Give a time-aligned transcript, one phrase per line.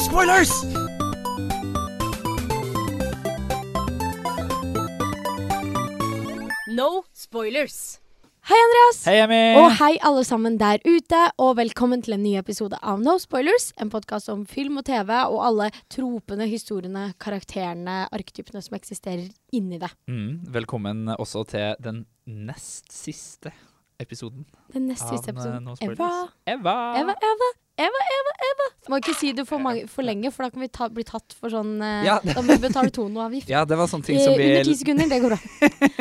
[0.00, 0.50] spoilers!
[6.68, 8.00] No spoilers.
[8.48, 9.04] Hei, Andreas!
[9.04, 9.40] Hei, Emmy.
[9.60, 13.74] Og hei, alle sammen der ute, og velkommen til en ny episode av No Spoilers.
[13.76, 19.82] En podkast om film og TV og alle tropene, historiene, karakterene, arketypene som eksisterer inni
[19.82, 19.92] det.
[20.08, 23.52] Mm, velkommen også til den nest siste
[24.00, 25.66] episoden Den nest av siste eh, episoden.
[25.68, 26.12] No Eva.
[26.48, 26.78] Eva.
[27.04, 27.50] Eva, Eva,
[27.80, 28.66] Eva, Eva, Eva.
[28.90, 31.36] Må ikke si det for, mange, for lenge, for da kan vi ta, bli tatt
[31.38, 32.18] for sånn eh, Ja.
[32.26, 33.48] Da må vi betale tonoavgift.
[33.50, 35.38] Ja, det var sånne ting Eh, som vi Under ti sekunder, det går bra.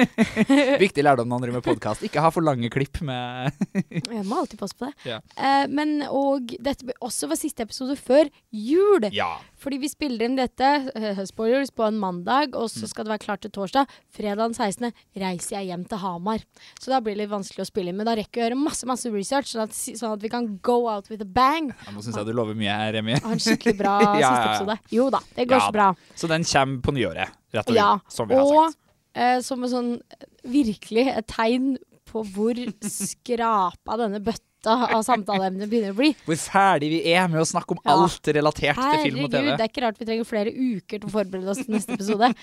[0.86, 2.04] Viktig lærdom når man driver med podkast.
[2.08, 3.54] Ikke ha for lange klipp med
[4.18, 4.96] Jeg må alltid passe på det.
[5.08, 5.22] Ja.
[5.38, 9.08] Uh, men og dette ble også var siste episode før jul.
[9.16, 9.38] Ja.
[9.60, 12.80] Fordi vi spiller inn dette, eh, spoilers, på en mandag, og Mm.
[12.80, 13.88] så skal det være klart til torsdag.
[14.10, 14.94] Fredag den 16.
[15.18, 16.40] reiser jeg hjem til Hamar.
[16.80, 17.98] Så da blir det litt vanskelig å spille inn.
[17.98, 20.58] Men da rekker jeg å gjøre masse masse research, sånn at, sånn at vi kan
[20.64, 21.70] go out with a bang.
[21.86, 23.20] Ja, Nå syns jeg du lover mye her, Remi.
[23.20, 24.80] har en skikkelig bra Ja, ja, siste episode.
[24.92, 25.96] Jo da, det går så bra.
[26.16, 27.76] Så den kommer på nyåret, rett og slett.
[27.76, 28.78] Ja, Som vi har Og sagt.
[29.16, 31.78] eh, som en sånn eh, virkelig et tegn
[32.10, 32.56] på hvor
[32.90, 36.10] skrapa denne bøtta av samtaleemner begynner å bli.
[36.26, 37.96] Hvor ferdig vi er med å snakke om Ja.
[37.96, 39.58] alt relatert til film og Herregud, TV.
[39.58, 42.34] det er ikke rart vi trenger flere uker til å forberede oss til neste episode.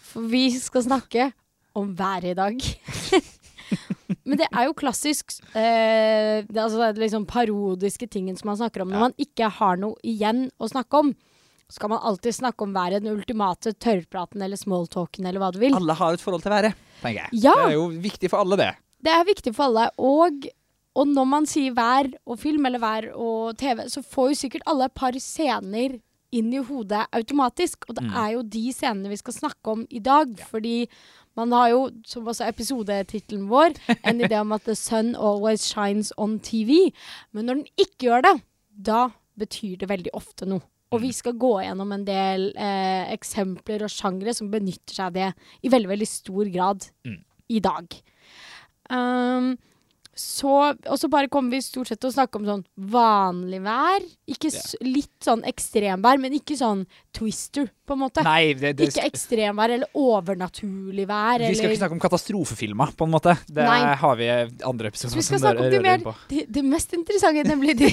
[0.00, 1.32] For vi skal snakke
[1.76, 2.60] om været i dag.
[4.26, 8.56] Men det er jo klassisk eh, det, altså, det er liksom parodiske tingen som man
[8.60, 8.88] snakker om.
[8.92, 9.00] Når Ja.
[9.08, 11.14] man ikke har noe igjen å snakke om,
[11.68, 13.02] skal man alltid snakke om været.
[13.02, 15.74] Den ultimate tørrpraten eller smalltalken eller hva du vil.
[15.74, 17.42] Alle har et forhold til været, tenker jeg.
[17.42, 17.54] Ja.
[17.58, 18.70] Det er jo viktig for alle, det.
[19.02, 19.90] Det er viktig for alle.
[19.98, 20.46] Og,
[20.96, 24.64] og når man sier vær og film eller vær og TV, så får jo sikkert
[24.66, 25.98] alle et par scener
[26.32, 27.84] inn i hodet automatisk.
[27.88, 28.14] Og det Mm.
[28.16, 30.32] er jo de scenene vi skal snakke om i dag.
[30.50, 30.88] Fordi
[31.36, 36.12] man har jo, som også episodetittelen vår, en idé om at the sun always shines
[36.18, 36.90] on TV.
[37.32, 38.42] Men når den ikke gjør det,
[38.82, 40.62] da betyr det veldig ofte noe.
[40.92, 45.12] Og vi skal gå gjennom en del eh, eksempler og sjangre som benytter seg av
[45.12, 47.22] det i veldig, veldig stor grad Mm.
[47.50, 47.86] i dag.
[48.90, 49.56] Um,
[50.16, 54.04] så, og så bare kommer vi stort sett til å snakke om sånn vanlig vær.
[54.32, 58.24] Ikke s litt sånn ekstremvær, men ikke sånn twister, på en måte.
[58.24, 61.44] Nei, det, det, ikke ekstremvær eller overnaturlig vær.
[61.44, 63.36] vi skal eller, ikke snakke om katastrofefilmer, på en måte.
[63.44, 63.92] Det Nei.
[64.00, 64.30] har vi
[64.64, 66.16] andre episoder vi skal som snakke om de rører mer inn på.
[66.32, 67.92] det, det mest interessante, nemlig de,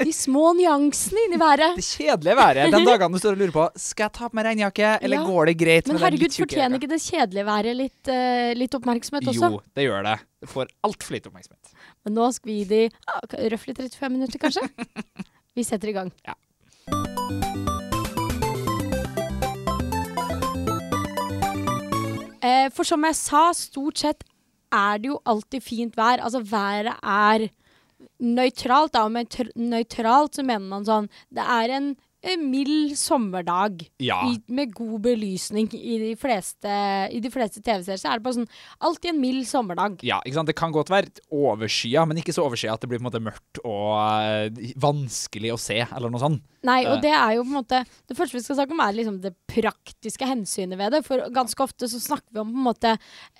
[0.00, 1.76] de små nyansene inni været.
[1.76, 2.72] Det kjedelige været.
[2.78, 5.28] Den dagene du står og lurer på Skal jeg ta på meg regnjakke, eller Ja.
[5.28, 8.80] går det greit Men med den herregud, fortjener ikke det kjedelige været litt, uh, litt
[8.80, 9.52] oppmerksomhet også?
[9.52, 10.18] Jo, det gjør det.
[10.42, 11.74] Det får altfor lite oppmerksomhet.
[12.02, 13.20] Men nå skal vi gi de ah,
[13.52, 14.66] røftlig 35 minutter, kanskje.
[15.54, 16.08] Vi setter i gang.
[16.26, 16.34] Ja.
[22.42, 24.24] Eh, for som jeg sa, stort sett
[24.72, 26.24] er det jo alltid fint vær.
[26.24, 27.46] Altså været er
[28.18, 29.04] nøytralt, da.
[29.06, 31.94] Og med nøytralt så mener man sånn Det er en, en
[32.38, 34.20] mild sommerdag Ja.
[34.30, 35.66] i, med god belysning.
[35.74, 36.70] I de fleste,
[37.34, 38.48] fleste TV-serier så er det bare sånn
[38.80, 39.98] alltid en mild sommerdag.
[40.06, 40.46] Ja, ikke sant?
[40.46, 43.22] Det kan godt være overskya, men ikke så overskya at det blir på en måte
[43.24, 46.42] mørkt og eh, vanskelig å se, eller noe sånt.
[46.62, 46.92] Nei, Eh.
[46.92, 49.20] og det er jo på en måte Det første vi skal snakke om, er liksom
[49.20, 51.04] det praktiske hensynet ved det.
[51.04, 52.92] For ganske ofte så snakker vi om på en måte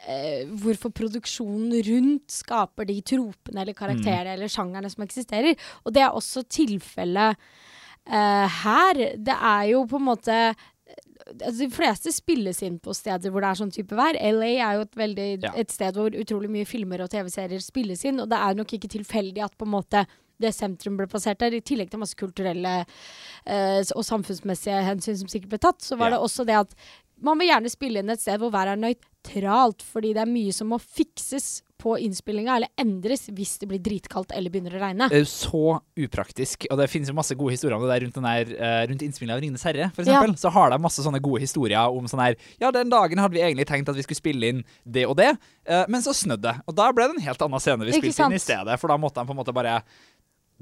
[0.09, 5.54] eh, hvorfor produksjonen rundt skaper de tropene eller karakterene eller sjangerne som eksisterer.
[5.87, 7.38] Og det er også tilfellet
[8.07, 8.95] eh, her.
[9.17, 10.39] Det er jo på en måte
[11.33, 14.17] Altså, de fleste spilles inn på steder hvor det er sånn type vær.
[14.19, 15.53] LA er jo et, veldig, Ja.
[15.57, 18.91] et sted hvor utrolig mye filmer og TV-serier spilles inn, og det er nok ikke
[18.91, 20.03] tilfeldig at på en måte
[20.43, 22.73] det sentrum ble plassert der, i tillegg til masse kulturelle
[23.47, 26.17] uh, og samfunnsmessige hensyn som sikkert ble tatt, så var Ja.
[26.17, 26.75] det også det at
[27.22, 30.53] man vil gjerne spille inn et sted hvor været er nøytralt, fordi det er mye
[30.55, 35.09] som må fikses på innspillinga, eller endres hvis det blir dritkaldt eller begynner å regne.
[35.10, 35.62] Det er jo så
[36.05, 39.03] upraktisk, og det finnes jo masse gode historier om det der rundt, der, eh, rundt
[39.03, 40.22] innspillinga av 'Ringenes herre', for Ja.
[40.22, 40.37] eksempel.
[40.38, 43.41] Så har de masse sånne gode historier om sånn her Ja, den dagen hadde vi
[43.43, 46.60] egentlig tenkt at vi skulle spille inn det og det, eh, men så snødde det.
[46.69, 48.97] Og da ble det en helt annen scene vi spilte inn i stedet, for da
[48.97, 49.83] måtte de på en måte bare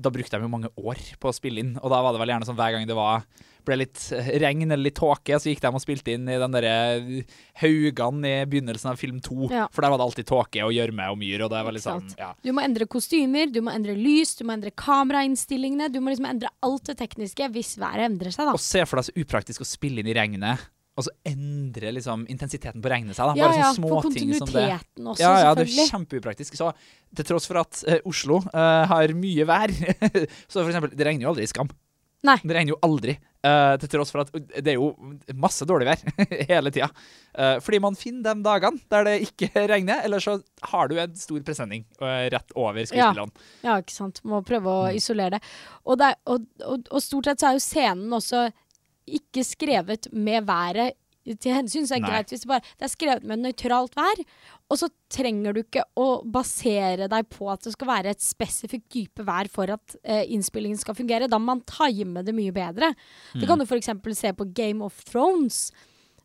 [0.00, 2.28] Da brukte de jo mange år på å spille inn, og da var det vel
[2.28, 3.22] gjerne sånn hver gang det var
[3.66, 6.54] ble litt eh, regn eller litt tåke, så gikk de og spilte inn i den
[6.54, 7.24] derre
[7.60, 9.66] Haugan i begynnelsen av film to, Ja.
[9.72, 12.14] for der var det alltid tåke og gjørme og myr, og det var sant.
[12.18, 12.32] ja.
[12.42, 15.90] Du må endre kostymer, du må endre lys, du må endre kamerainnstillingene.
[15.92, 18.52] Du må liksom endre alt det tekniske hvis været endrer seg, da.
[18.56, 20.58] Og se for deg så upraktisk å spille inn i regnet,
[20.98, 23.30] og så endrer liksom intensiteten på regnet seg.
[23.30, 23.36] da.
[23.38, 24.64] Ja, Bare ja, sånne for ting som det.
[24.98, 26.56] også, Ja, ja, det er kjempeupraktisk.
[26.58, 26.72] Så
[27.16, 29.70] til tross for at uh, Oslo uh, har mye vær,
[30.50, 31.70] så for eksempel, det regner jo aldri i Skam.
[32.26, 32.36] Nei.
[32.44, 33.14] Det regner jo aldri.
[33.40, 34.28] Uh, til tross for at
[34.60, 34.90] det er jo
[35.40, 36.02] masse dårlig vær
[36.50, 36.90] hele tida.
[37.32, 40.34] Uh, fordi man finner de dagene der det ikke regner, eller så
[40.74, 43.32] har du en stor presenning uh, rett over skuespillerne.
[43.64, 44.20] Ja, ikke sant.
[44.28, 44.98] Må prøve å Mm.
[45.00, 45.40] isolere det.
[45.86, 48.44] Og, det er, og, og, og stort sett så er jo scenen også
[49.10, 52.12] ikke skrevet med været til hensyn, så er det Nei.
[52.14, 54.22] greit hvis det bare Det er skrevet med nøytralt vær,
[54.70, 58.88] og så trenger du ikke å basere deg på at det skal være et spesifikt
[58.94, 61.28] dype vær for at eh, innspillingen skal fungere.
[61.30, 62.92] Da må man time det mye bedre.
[63.34, 63.90] Det kan du f.eks.
[64.16, 65.70] se på Game of Thrones,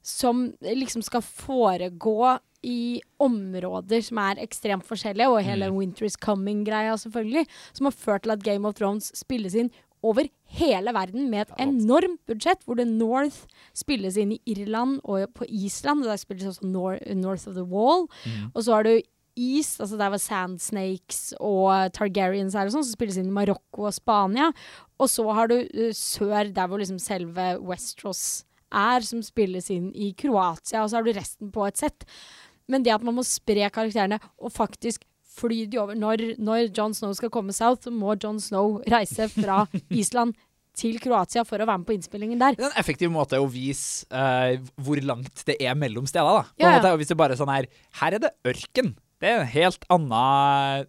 [0.06, 6.96] som liksom skal foregå i områder som er ekstremt forskjellige, og hele Winter is Coming-greia
[6.98, 7.46] selvfølgelig,
[7.78, 9.70] som har ført til at Game of Thrones spilles inn
[10.06, 13.44] over hele verden med et enormt budsjett, hvor The North
[13.76, 17.66] spilles inn i Irland og på Island, og der spilles også Nor North of the
[17.66, 18.06] Wall.
[18.54, 18.94] Og så har du
[19.36, 23.36] East, altså der var Sand Snakes og Targaryens her og sånn, som spilles inn i
[23.36, 24.52] Marokko og Spania.
[24.96, 29.90] Og så har du uh, sør, der hvor liksom selve Westros er, som spilles inn
[29.92, 32.08] i Kroatia, og så har du resten på et sett.
[32.72, 35.04] Men det at man må spre karakterene og faktisk
[35.36, 39.64] fly de over Når, når John Snow skal komme south, må John Snow reise fra
[40.02, 40.36] Island
[40.76, 42.58] til Kroatia for å være med på innspillingen der.
[42.58, 46.74] Det er en effektiv måte å vise uh, hvor langt det er mellom en Ja,
[46.76, 46.96] ja.
[47.00, 47.70] hvis det bare er sånn her
[48.02, 48.92] Her er det ørken.
[49.24, 50.24] Det er en helt anna,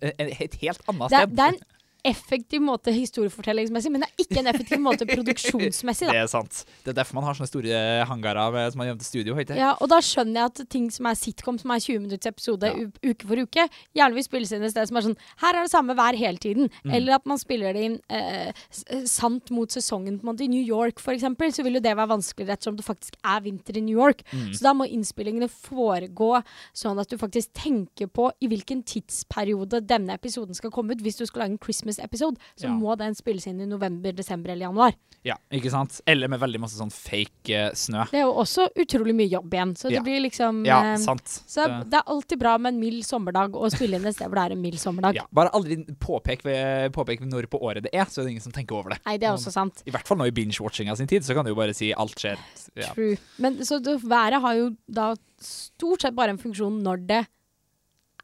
[0.03, 1.37] et helt annet Det sted.
[1.39, 1.61] det er en
[2.05, 6.09] effektiv måte historiefortellingsmessig, men det er ikke en effektiv måte produksjonsmessig.
[6.11, 6.65] Det er sant.
[6.85, 9.37] Det er derfor man har sånne store hangarer med, som man gjemmer til studio.
[9.43, 9.57] ikke?
[9.59, 12.67] Ja, og da skjønner jeg at ting som er sitcom, som er 20 minutters episode
[12.67, 12.87] Ja.
[13.11, 13.67] uke for uke,
[13.97, 16.39] gjerne vil spilles inn et sted som er sånn Her er det samme hver hele
[16.43, 16.71] tiden.
[16.85, 16.95] Mm.
[16.99, 18.53] Eller at man spiller det inn eh,
[18.91, 20.19] eh, sant mot sesongen.
[20.21, 22.77] på en måte I New York for eksempel, så vil jo det være vanskeligere ettersom
[22.77, 24.23] det faktisk er vinter i New York.
[24.33, 24.53] Mm.
[24.55, 26.43] Så da må innspillingene foregå
[26.77, 31.03] sånn at du faktisk tenker på i hvilken tidsperiode denne episoden skal komme ut.
[31.05, 32.71] Hvis du skal lage en Christmas-episode, så Ja.
[32.75, 34.95] må den spilles inn i november, desember eller januar.
[35.25, 36.01] Ja, ikke sant?
[36.07, 38.05] Eller med veldig masse sånn fake eh, snø.
[38.11, 39.75] Det er jo også utrolig mye jobb igjen.
[39.77, 39.99] Så Ja.
[40.01, 41.25] det blir liksom Ja, eh, sant.
[41.25, 44.29] Så Det- det er alltid bra med en mild sommerdag å spille inn et sted
[44.29, 45.15] hvor det er en mild sommerdag.
[45.15, 48.43] ja, bare aldri påpek, ved, påpek når på året det er, så er det ingen
[48.43, 49.01] som tenker over det.
[49.05, 49.83] Nei, det er også sant.
[49.87, 52.15] I hvert fall nå i binge-watchinga sin tid, så kan du jo bare si alt
[52.15, 52.37] skjer.
[52.77, 52.93] Ja.
[52.93, 53.17] True.
[53.39, 57.27] Men så det, været har jo da stort sett bare en funksjon når det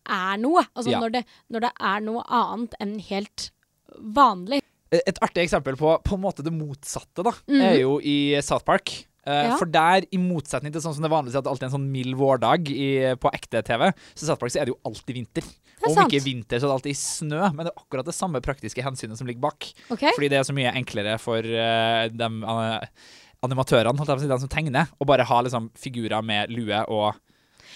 [0.08, 0.64] er noe.
[0.74, 1.00] Altså Ja.
[1.00, 3.50] når, det, når det er noe annet enn helt
[3.98, 4.62] vanlig.
[4.92, 7.60] Et artig eksempel på på en måte det motsatte, da, mm.
[7.60, 9.06] er jo i South Park.
[9.22, 9.56] Uh, Ja.
[9.56, 11.90] For der, i motsetning til sånn som det vanligvis er at alltid er en sånn
[11.92, 15.14] mild vårdag i, på ekte TV, så i South Park så er det jo alltid
[15.14, 15.46] vinter.
[15.78, 16.10] og Om sant.
[16.10, 19.20] ikke vinter, så er det alltid snø, men det er akkurat det samme praktiske hensynet
[19.20, 19.70] som ligger bak.
[19.94, 20.10] Okay.
[20.16, 22.82] Fordi det er så mye enklere for uh, dem uh,
[23.46, 26.50] animatørene, holdt jeg på å si, de som tegner, å bare ha liksom figurer med
[26.50, 27.14] lue og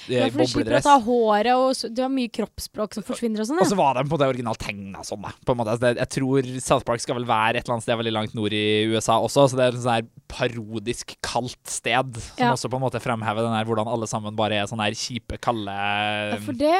[0.09, 3.49] Ja, for du slipper å ta håret, og du har mye kroppsspråk som forsvinner og
[3.49, 3.61] sånn.
[3.63, 5.27] Og så var de på det originalt tegna sånn.
[5.45, 5.75] På en måte.
[5.77, 8.53] Altså, jeg tror South Park skal vel være et eller annet sted veldig langt nord
[8.57, 12.53] i USA også, så det er et sånn parodisk kaldt sted, som Ja.
[12.53, 15.39] også på en måte fremhever den her hvordan alle sammen bare er sånne her kjipe,
[15.41, 16.75] kalde Ja, for det,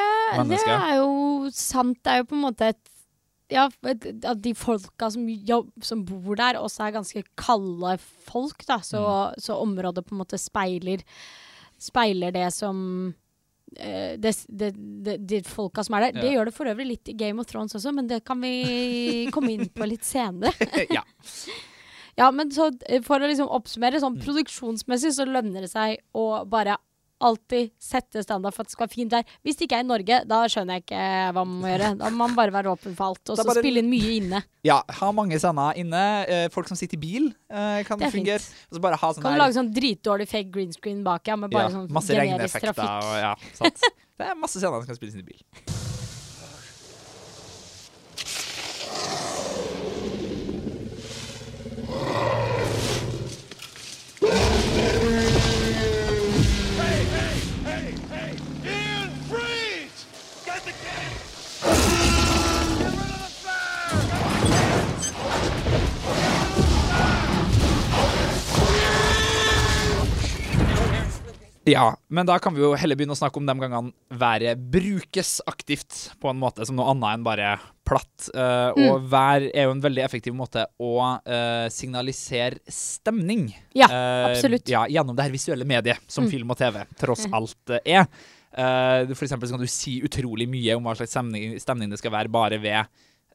[0.51, 1.99] det er jo sant.
[2.03, 2.83] Det er jo på en måte et
[3.49, 7.93] ja, at de folka som, jobb, som bor der, også er ganske kalde
[8.27, 8.79] folk, da.
[8.83, 9.35] Så, Mm.
[9.39, 10.99] så området på en måte speiler,
[11.79, 12.79] speiler det som
[13.77, 14.71] eh, det, det,
[15.05, 16.21] det, De folka som er der.
[16.23, 19.27] Det gjør det for øvrig litt i Game of Thrones også, men det kan vi
[19.35, 20.53] komme inn på litt senere.
[20.97, 21.03] ja.
[22.17, 24.05] Ja, men så eh, for å liksom oppsummere, Mm.
[24.07, 26.79] sånn produksjonsmessig så lønner det seg å bare
[27.21, 29.25] alltid sette standard for at det skal være fint der.
[29.47, 31.05] Hvis det ikke er i Norge, da skjønner jeg ikke
[31.37, 31.91] hva man må gjøre.
[32.01, 34.43] Da må man bare være åpen for alt, og så spille inn mye inne.
[34.67, 36.05] ja, ha mange scener inne.
[36.27, 38.43] Eh, folk som sitter i bil, eh, kan Det er fungere.
[38.71, 41.37] Og så bare ha sånn Kan du lage sånn dritdårlig fake green screen bak, ja,
[41.37, 42.85] med bare ja, sånn generisk trafikk.
[42.85, 43.35] og ja.
[44.17, 45.76] Det er masse scener som kan spilles inn i bil.
[71.67, 75.41] Ja, men da kan vi jo heller begynne å snakke om de gangene været brukes
[75.51, 77.57] aktivt på en måte som noe annet enn bare
[77.87, 78.29] platt.
[78.31, 83.49] Eh, Og vær er jo en veldig effektiv måte å uh, signalisere stemning.
[83.79, 84.67] Ja, uh, absolutt.
[84.71, 86.31] Ja, gjennom det her visuelle mediet som Mm.
[86.31, 88.07] film og TV tross alt eh, er.
[88.57, 91.99] Uh, for eksempel så kan du si utrolig mye om hva slags stemning, stemning det
[92.01, 92.87] skal være bare ved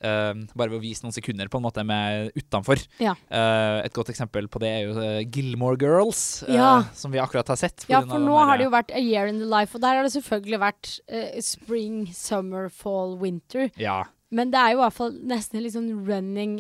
[0.01, 2.81] bare ved å vise noen sekunder på en måte med utenfor.
[3.01, 3.13] Ja.
[3.29, 6.83] Eh, et godt eksempel på det er jo eh, Gilmore Girls, eh, Ja.
[6.97, 7.85] som vi akkurat har sett.
[7.89, 10.07] Ja, for nå har det jo vært A Year in the Life, og der har
[10.07, 13.69] det selvfølgelig vært uh, spring, summer, fall, winter.
[13.77, 14.03] Ja.
[14.31, 16.55] Men det er jo i hvert fall nesten en litt sånn running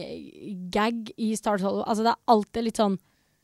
[0.73, 1.85] gag i Star Hollow.
[1.87, 2.99] Altså det er alltid litt sånn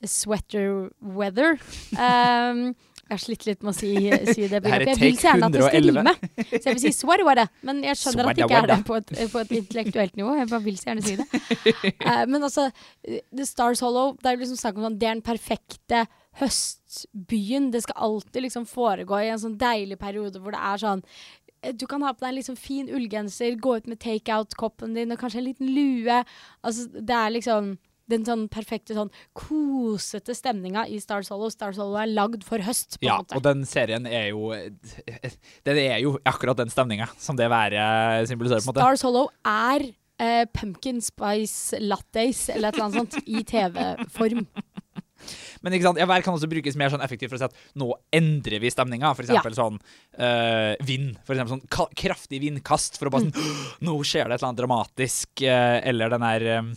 [0.05, 1.57] sweater weather.
[1.97, 2.75] Um,
[3.07, 3.91] jeg har slitt litt med å si,
[4.35, 4.59] si det.
[4.65, 4.89] Begrepet.
[4.91, 6.13] Jeg vil si så gjerne at det skal rime.
[6.49, 9.13] Så jeg vil si weather, men jeg skjønner at det ikke er det på et,
[9.31, 10.35] på et intellektuelt nivå.
[10.41, 11.27] Jeg bare vil så gjerne si det.
[12.03, 12.67] Uh, men altså,
[13.07, 16.03] The Stars Hollow, det er jo liksom snakk om sånn, det er den perfekte
[16.41, 17.71] høstbyen.
[17.73, 21.03] Det skal alltid liksom foregå i en sånn deilig periode hvor det er sånn
[21.63, 25.15] eh, du kan ha på deg en liksom fin ullgenser, gå ut med takeout-koppen din
[25.15, 26.23] og kanskje en liten lue.
[26.61, 27.77] Altså, det er liksom
[28.09, 31.49] den sånn perfekte sånn kosete stemninga i Star Solo.
[31.53, 33.35] Star Solo er lagd for høst, på Ja, en måte.
[33.35, 34.51] og den serien er jo
[35.67, 38.83] Den er jo akkurat den stemninga som det været symboliserer, på en måte.
[38.85, 44.47] Star Solo er eh, pumpkin spice lattes eller et eller annet sånt i TV-form.
[45.65, 47.55] Men ikke sant, ja, vær kan også brukes mer sånn effektivt for å si at
[47.81, 49.09] nå endrer vi stemninga.
[49.17, 51.15] For eksempel sånn øh, vind.
[51.25, 53.49] For eksempel sånn kraftig vindkast for å bare sånn
[53.87, 55.29] Nå skjer det et eller annet dramatisk.
[55.41, 56.69] Øh, eller den der eh,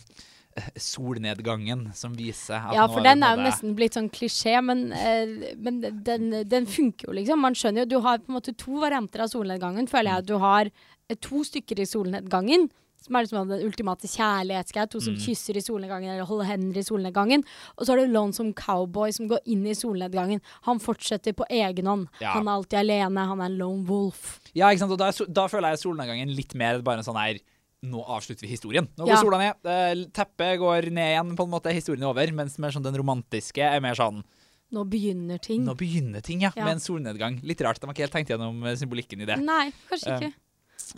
[0.91, 5.53] solnedgangen som viser at Ja, for den er jo nesten blitt sånn klisjé, men, eh,
[5.57, 7.41] men den, den funker jo, liksom.
[7.41, 10.27] Man skjønner jo Du har på en måte to varianter av solnedgangen, føler jeg.
[10.31, 12.69] Du har eh, to stykker i solnedgangen.
[13.01, 14.85] Som er liksom den ultimate kjærlighetsgreia.
[14.93, 15.05] To Mm.
[15.07, 17.41] som kysser i solnedgangen eller holder hender i solnedgangen.
[17.77, 20.39] Og så har du Lonesome Cowboy som går inn i solnedgangen.
[20.67, 22.07] Han fortsetter på egen hånd.
[22.21, 22.35] Ja.
[22.35, 23.25] Han er alltid alene.
[23.25, 24.39] Han er en lone wolf.
[24.53, 24.91] Ja, ikke sant?
[24.93, 27.39] Og da, da føler jeg solnedgangen litt mer bare en sånn her
[27.81, 28.87] Nå avslutter vi historien.
[28.95, 29.21] Nå går Ja.
[29.21, 29.55] sola ned.
[29.65, 31.73] eh, Teppet går ned igjen, på en måte.
[31.73, 32.31] Historien er over.
[32.31, 34.23] Mens sånn den romantiske er mer sånn
[34.71, 35.65] Nå begynner ting.
[35.65, 36.51] Nå begynner ting, ja.
[36.55, 36.63] Ja.
[36.63, 37.43] Med en solnedgang.
[37.43, 37.79] Litt rart.
[37.79, 39.37] De har ikke helt tenkt gjennom eh, symbolikken i det.
[39.43, 40.33] Nei, kanskje ikke.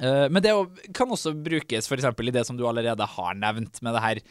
[0.01, 3.93] Uh, men det kan også brukes eksempel i det som du allerede har nevnt, med
[3.93, 4.23] det her eh,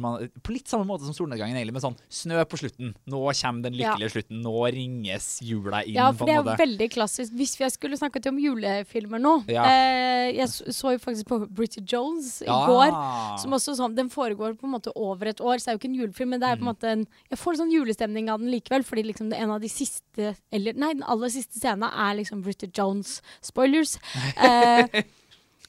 [0.00, 2.94] man, På litt samme måte som solnedgangen, egentlig, med sånn snø på slutten.
[3.10, 4.42] Nå kommer den lykkelige slutten.
[4.44, 7.32] Nå ringes jula inn, Ja, for det er veldig klassisk.
[7.34, 9.64] Hvis jeg skulle snakket om julefilmer nå Ja.
[9.64, 12.66] eh, Jeg så, så jo faktisk på Bridget Jones i Ja.
[12.66, 13.38] går.
[13.42, 15.78] Som også sånn, Den foregår på en måte over et år, så det er jo
[15.78, 16.28] ikke en julefilm.
[16.30, 16.74] Men det er på en Mm.
[16.74, 19.60] måte en Jeg får sånn julestemning av den likevel, fordi liksom det, er en av
[19.60, 23.20] de siste Eller nei, den aller siste scenen er liksom Bridget Jones.
[23.42, 23.98] Spoilers.
[24.36, 24.86] Eh,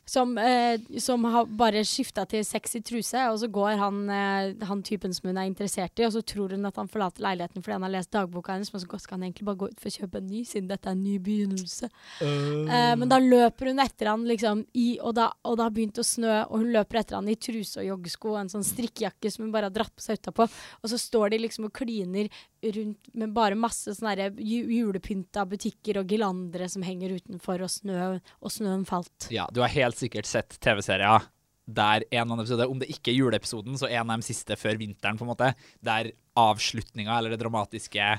[0.06, 4.84] som, eh, som har bare skifta til sexy truse, og så går han, eh, han
[4.86, 7.74] typen som hun er interessert i, og så tror hun at han forlater leiligheten fordi
[7.74, 9.98] han har lest dagboka hennes, men så skal han egentlig bare gå ut for å
[9.98, 11.90] kjøpe en ny, siden dette er en ny begynnelse.
[12.22, 16.00] Eh, men da løper hun etter han liksom i Og da, og det har begynt
[16.00, 19.32] å snø, og hun løper etter han i truse og joggesko og en sånn strikkejakke
[19.32, 22.30] som hun bare har dratt på seg utapå, og så står de liksom og kliner
[22.74, 28.08] rundt med bare masse sånne julepynta butikker og gilandere som henger utenfor, og snø,
[28.42, 29.30] og snøen falt.
[29.34, 31.32] Ja, du er helt sikkert sett TV-serier
[31.66, 34.78] der en av episode, om det ikke er juleepisoden, så en av de siste før
[34.78, 35.48] vinteren, på en måte,
[35.82, 38.10] der avslutninga, eller det dramatiske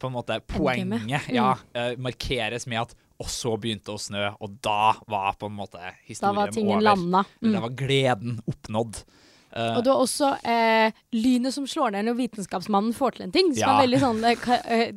[0.00, 4.24] på en måte poenget poenget, ja, uh, markeres med at og så begynte å snø,
[4.42, 6.82] og da var på en måte Da historien var tingen over.
[6.82, 7.20] landa.
[7.38, 7.52] Eller Mm.
[7.54, 9.04] Da var gleden oppnådd.
[9.54, 13.32] Eh, Og du har også eh, lynet som slår ned når vitenskapsmannen får til en
[13.36, 13.52] ting.
[13.54, 13.76] Som Ja.
[13.78, 14.88] er veldig sånn eh,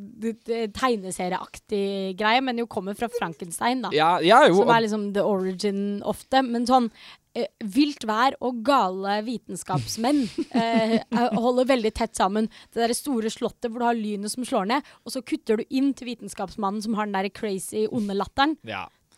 [0.50, 3.92] eh, tegneserieaktig greie, men jo kommer fra Frankenstein, da.
[3.96, 4.56] ja, ja, jo.
[4.62, 6.42] som er liksom the origin ofte.
[6.46, 6.90] Men sånn
[7.38, 10.24] eh, vilt vær og gale vitenskapsmenn
[10.58, 12.50] eh, er- holder veldig tett sammen.
[12.74, 15.66] Det derre store slottet hvor du har lynet som slår ned, og så kutter du
[15.70, 18.58] inn til vitenskapsmannen som har den der crazy onde latteren.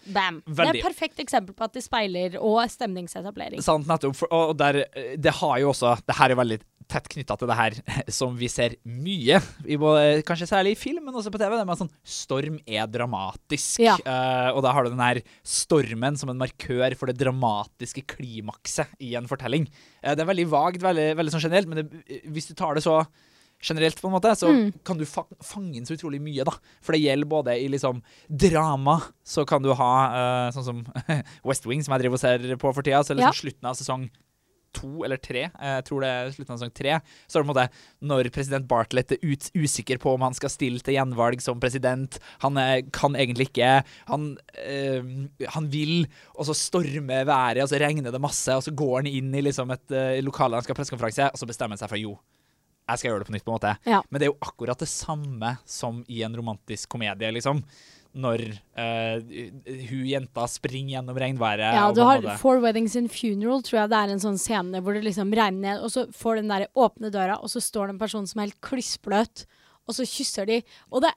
[0.08, 0.32] Ja.
[0.46, 0.56] Veldig.
[0.56, 3.64] Det er et perfekt eksempel på at det speiler og stemningsetablering.
[3.66, 4.24] Sant, nettopp.
[4.30, 4.84] Og der,
[5.20, 7.78] det har jo også Det her er veldig tett knytta til det her
[8.20, 9.40] som vi ser mye,
[9.70, 11.54] i både, kanskje særlig i film, men også på TV.
[11.54, 13.82] Det med at sånn storm er dramatisk.
[13.84, 13.98] Ja.
[14.02, 18.92] Uh, og da har du den her stormen som en markør for det dramatiske klimakset
[19.06, 19.70] i en fortelling.
[20.02, 22.86] Uh, det er veldig vagt, veldig, veldig sånn generelt, men det, hvis du tar det
[22.86, 23.04] så
[23.62, 24.72] generelt, på en måte, så Mm.
[24.86, 26.52] kan du fa fange inn så utrolig mye, da.
[26.82, 29.92] For det gjelder både i liksom drama, så kan du ha
[30.48, 30.86] uh, sånn som
[31.46, 33.44] West Wing, som jeg driver og ser på for tida, så liksom Ja.
[33.44, 34.10] slutten av sesong
[34.72, 37.50] to eller tre, jeg tror det er slutten av sesong tre, så er det på
[37.50, 37.70] en måte
[38.06, 42.20] når president Bartlett er ut, usikker på om han skal stille til gjenvalg som president,
[42.44, 44.38] han er, kan egentlig ikke, han,
[44.68, 46.06] øh, han vil,
[46.38, 49.42] og så stormer været, og så regner det masse, og så går han inn i
[49.42, 52.14] liksom et øh, lokale han skal ha pressekonferanse, og så bestemmer han seg for jo,
[52.90, 53.76] jeg skal gjøre det på nytt, på en måte.
[53.90, 54.02] Ja.
[54.10, 57.62] Men det er jo akkurat det samme som i en romantisk komedie, liksom.
[58.20, 58.42] Når
[58.74, 59.22] uh,
[59.92, 61.78] hun jenta springer gjennom regnværet.
[61.78, 64.98] Ja, du har Four Weddings and Funeral, tror jeg det er en sånn scene hvor
[64.98, 67.96] det liksom regner ned, og så får den der åpne døra, og så står det
[67.96, 69.46] en person som er helt klissbløt,
[69.86, 70.58] og så kysser de.
[70.90, 71.14] Og det,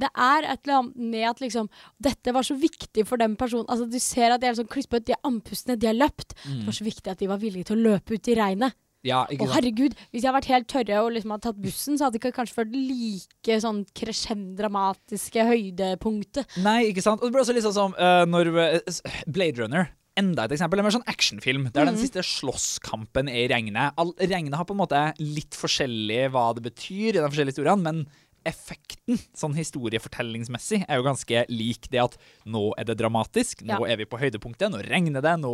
[0.00, 1.68] det er et eller annet med at liksom
[2.02, 3.68] Dette var så viktig for den personen.
[3.68, 6.32] Altså Du ser at de er sånn klissbløte, de er andpustne, de har løpt.
[6.46, 8.78] Det var så viktig at de var villige til å løpe ut i regnet.
[9.06, 9.56] Ja, ikke sant?
[9.56, 12.22] herregud, hvis jeg hadde vært helt tørre og liksom hadde tatt bussen, så hadde det
[12.22, 16.60] ikke kanskje følt like sånn crescendo-dramatiske høydepunktet.
[16.62, 17.22] Nei, ikke sant?
[17.22, 20.78] Og det blir også litt sånn som uh, når uh, Blade Runner enda et eksempel.
[20.78, 23.96] Det er mer sånn actionfilm, der er den siste slåsskampen i regnet.
[24.00, 27.80] All, regnet har på en måte litt forskjellig hva det betyr i de forskjellige historiene,
[27.82, 28.04] men
[28.48, 32.16] effekten, sånn historiefortellingsmessig, er jo ganske lik det at
[32.48, 33.92] nå er det dramatisk, nå Ja.
[33.92, 35.52] er vi på høydepunktet, nå regner det, nå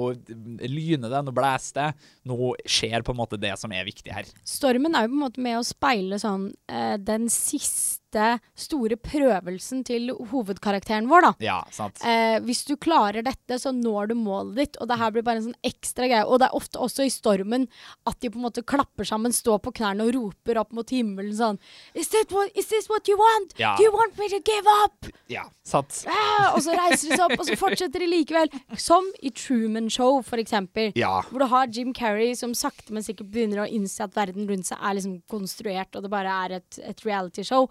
[0.68, 1.88] lyner det, nå blæser det.
[2.24, 4.24] Nå skjer på en måte det som er viktig her.
[4.44, 8.07] Stormen er jo på en måte med å speile sånn eh, den siste
[8.58, 11.32] store prøvelsen til hovedkarakteren vår, da.
[11.44, 12.00] Ja, sant.
[12.06, 14.78] Eh, hvis du klarer dette, så når du målet ditt.
[14.80, 16.24] Og det her blir bare en sånn ekstra greie.
[16.26, 17.68] Og det er ofte også i stormen
[18.08, 21.34] at de på en måte klapper sammen, står på knærne og roper opp mot himmelen
[21.36, 21.58] sånn
[21.94, 23.54] Is what, is this what you want?
[23.58, 23.74] Ja.
[23.76, 25.10] Do you want me to give up?
[25.30, 26.04] Ja, sant.
[26.08, 28.50] Eh, og så reiser de seg opp, og så fortsetter de likevel.
[28.80, 30.92] Som i Truman Show, for eksempel.
[30.98, 31.18] Ja.
[31.28, 34.68] Hvor du har Jim Carrey som sakte, men sikkert begynner å innse at verden rundt
[34.70, 37.68] seg er liksom konstruert, og det bare er et, et realityshow.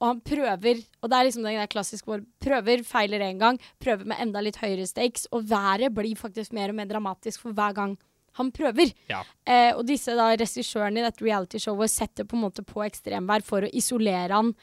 [0.00, 3.58] Og han prøver, og det er liksom den der klassiske hvor prøver, feiler en gang,
[3.82, 7.52] prøver med enda litt høyere stakes, og været blir faktisk mer og mer dramatisk for
[7.52, 7.96] hver gang
[8.38, 8.92] han prøver.
[9.10, 9.24] Ja.
[9.44, 13.66] Eh, og disse da regissørene i dette realityshowet setter på en måte på ekstremvær for
[13.66, 14.54] å isolere han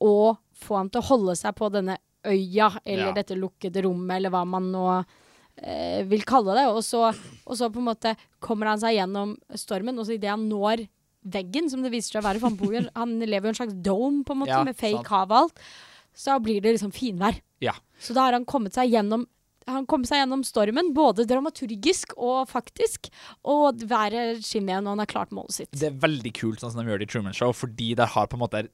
[0.00, 3.12] og få han til å holde seg på denne øya, eller Ja.
[3.12, 5.04] dette lukkede rommet, eller hva man nå
[5.62, 6.66] eh, vil kalle det.
[6.72, 7.12] Og så,
[7.46, 10.86] og så på en måte kommer han seg gjennom stormen, og så idet han når
[11.24, 13.60] veggen, som det viser seg å være, for han, bor jo, han lever jo en
[13.62, 15.12] slags dome, på en måte, Ja, med fake sant.
[15.12, 15.62] hav og alt,
[16.14, 17.40] så blir det liksom finvær.
[17.64, 17.74] Ja.
[17.98, 19.26] Så da har han kommet seg gjennom
[19.64, 23.08] han kommet seg gjennom stormen, både dramaturgisk og faktisk.
[23.48, 25.70] Og været skinner igjen, og han har klart målet sitt.
[25.72, 28.28] Det er veldig kult sånn som de gjør det i Truman Show, fordi det har
[28.28, 28.66] på en måte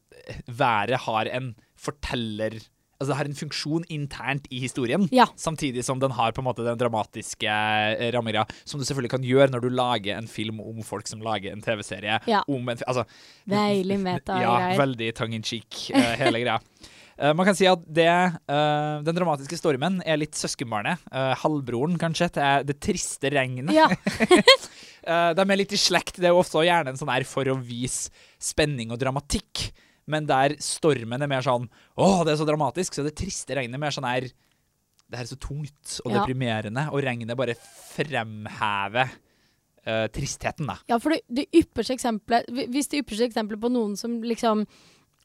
[0.50, 2.59] Været har en forteller
[3.00, 5.25] Altså det har en funksjon internt i historien, Ja.
[5.35, 9.25] samtidig som den har på en måte den dramatiske eh, rammegreia, som du selvfølgelig kan
[9.25, 12.42] gjøre når du lager en film om folk som lager en TV-serie Ja.
[12.47, 13.07] om en Altså,
[13.49, 14.76] Deilig ja, meta-greier.
[14.76, 16.59] veldig tongue in cheek, eh, hele greia.
[17.21, 18.09] Uh, man kan si at det,
[18.49, 21.00] uh, den dramatiske stormen er litt søskenbarnet.
[21.12, 23.73] Uh, halvbroren, kanskje, til det triste regnet.
[23.73, 23.88] Ja.
[25.00, 26.19] De er litt i slekt.
[26.21, 29.71] Det er jo ofte gjerne en sånn her for å vise spenning og dramatikk.
[30.11, 32.97] Men der stormen er mer sånn Å, det er så dramatisk.
[32.99, 36.21] Så det triste regnet er mer sånn her Det her er så tungt og Ja.
[36.23, 37.55] deprimerende, og regnet bare
[37.95, 39.11] fremhever
[39.87, 40.76] uh, tristheten, da.
[40.90, 44.67] Ja, for det, det ypperste eksempelet Hvis det ypperste eksempelet på noen som liksom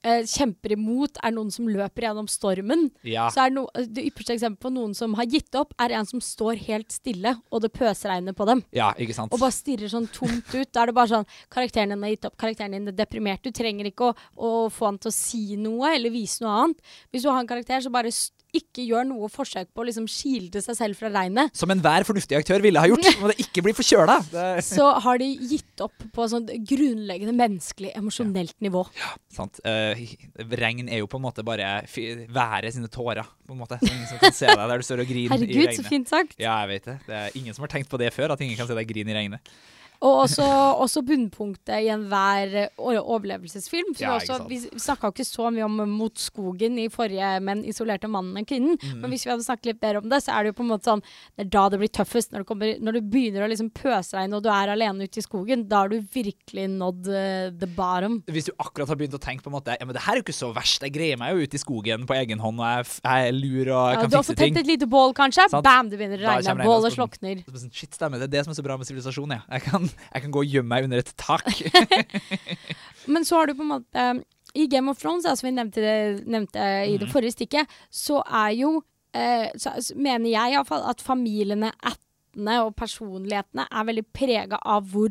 [0.05, 3.25] eh, kjemper imot, er noen som løper gjennom stormen, Ja.
[3.33, 6.21] så er no, det ypperste eksempelet på noen som har gitt opp, er en som
[6.21, 8.63] står helt stille, og det pøsregner på dem.
[8.71, 9.33] ja, ikke sant?
[9.33, 10.69] Og bare stirrer sånn tomt ut.
[10.71, 12.37] Da er det bare sånn Karakteren din har gitt opp.
[12.37, 13.41] Karakteren din er deprimert.
[13.43, 16.81] Du trenger ikke å, å få han til å si noe eller vise noe annet.
[17.11, 18.11] Hvis du har en karakter, så bare
[18.59, 21.53] ikke gjør noe forsøk på å liksom kilde seg selv fra regnet.
[21.57, 23.07] Som enhver fornuftig aktør ville ha gjort.
[23.21, 24.17] Må det ikke bli forkjøla.
[24.65, 28.85] Så har de gitt opp på et sånt grunnleggende menneskelig, emosjonelt nivå.
[28.99, 29.59] Ja, Sant.
[29.67, 29.99] Uh,
[30.55, 33.79] regn er jo på en måte bare været sine tårer, på en måte.
[33.81, 35.55] Så ingen som kan se deg der du står og griner i regnet.
[35.55, 36.37] Herregud, så fint sagt.
[36.39, 36.97] Ja, jeg vet det.
[37.07, 39.11] Det er ingen som har tenkt på det før, at ingen kan se deg grine
[39.11, 39.55] i regnet.
[40.05, 40.45] Og også,
[40.85, 43.93] også bunnpunktet i enhver overlevelsesfilm.
[43.95, 48.09] For Ja, også, vi snakka ikke så mye om Mot skogen i forrige Men isolerte
[48.11, 48.77] mannen og kvinnen.
[48.81, 48.99] Mm.
[49.01, 50.71] Men hvis vi hadde snakket litt bedre om det, så er det jo på en
[50.73, 51.03] måte sånn
[51.35, 52.33] Det er da det blir tøffest.
[52.35, 55.65] Når, kommer, når du begynner å liksom pøsregne og du er alene ute i skogen,
[55.71, 58.19] da har du virkelig nådd uh, the bottom.
[58.29, 60.21] Hvis du akkurat har begynt å tenke på en måte Ja, men det her er
[60.21, 60.83] jo ikke så verst.
[60.85, 63.71] Jeg greier meg jo ute i skogen på egen hånd, og jeg, jeg er lur
[63.73, 64.53] og Ja, kan du har fått ting.
[64.53, 65.47] tent et lite bål, kanskje.
[65.51, 65.65] Sant.
[65.65, 66.65] Bam, det begynner å regne.
[66.65, 67.41] Bålet slokner.
[67.71, 68.29] Shit, stemmer det.
[68.29, 69.41] Det er det som er så bra med sivilisasjon, ja.
[69.55, 71.45] Jeg kan, jeg kan gå og gjemme meg under et tak.
[73.11, 74.05] Men så har du på en måte
[74.55, 75.81] I Game of Thrones, som vi nevnte,
[76.25, 76.99] nevnte i Mhm.
[77.03, 78.83] det forrige stikket, så er jo
[79.15, 85.07] eh, så mener jeg iallfall at familiene, ættene og personlighetene er veldig prega av hvor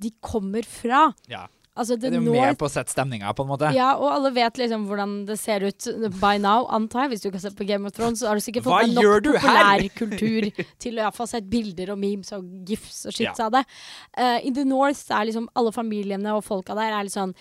[0.00, 1.12] de kommer fra.
[1.28, 1.46] ja.
[1.78, 3.68] Altså Det det er jo med på å sette stemninga, på en måte.
[3.72, 5.86] ja, og alle vet liksom hvordan det ser ut
[6.20, 7.10] by now, antar jeg.
[7.12, 8.98] Hvis du ikke har sett på Game of Thrones, så har du sikkert fått med
[8.98, 10.50] nok populærkultur
[10.82, 13.34] til å iallfall sett bilder og memes og gifs og shit Ja.
[13.46, 13.64] av det.
[14.18, 17.34] Uh, I The North er liksom alle familiene og folka der er litt sånn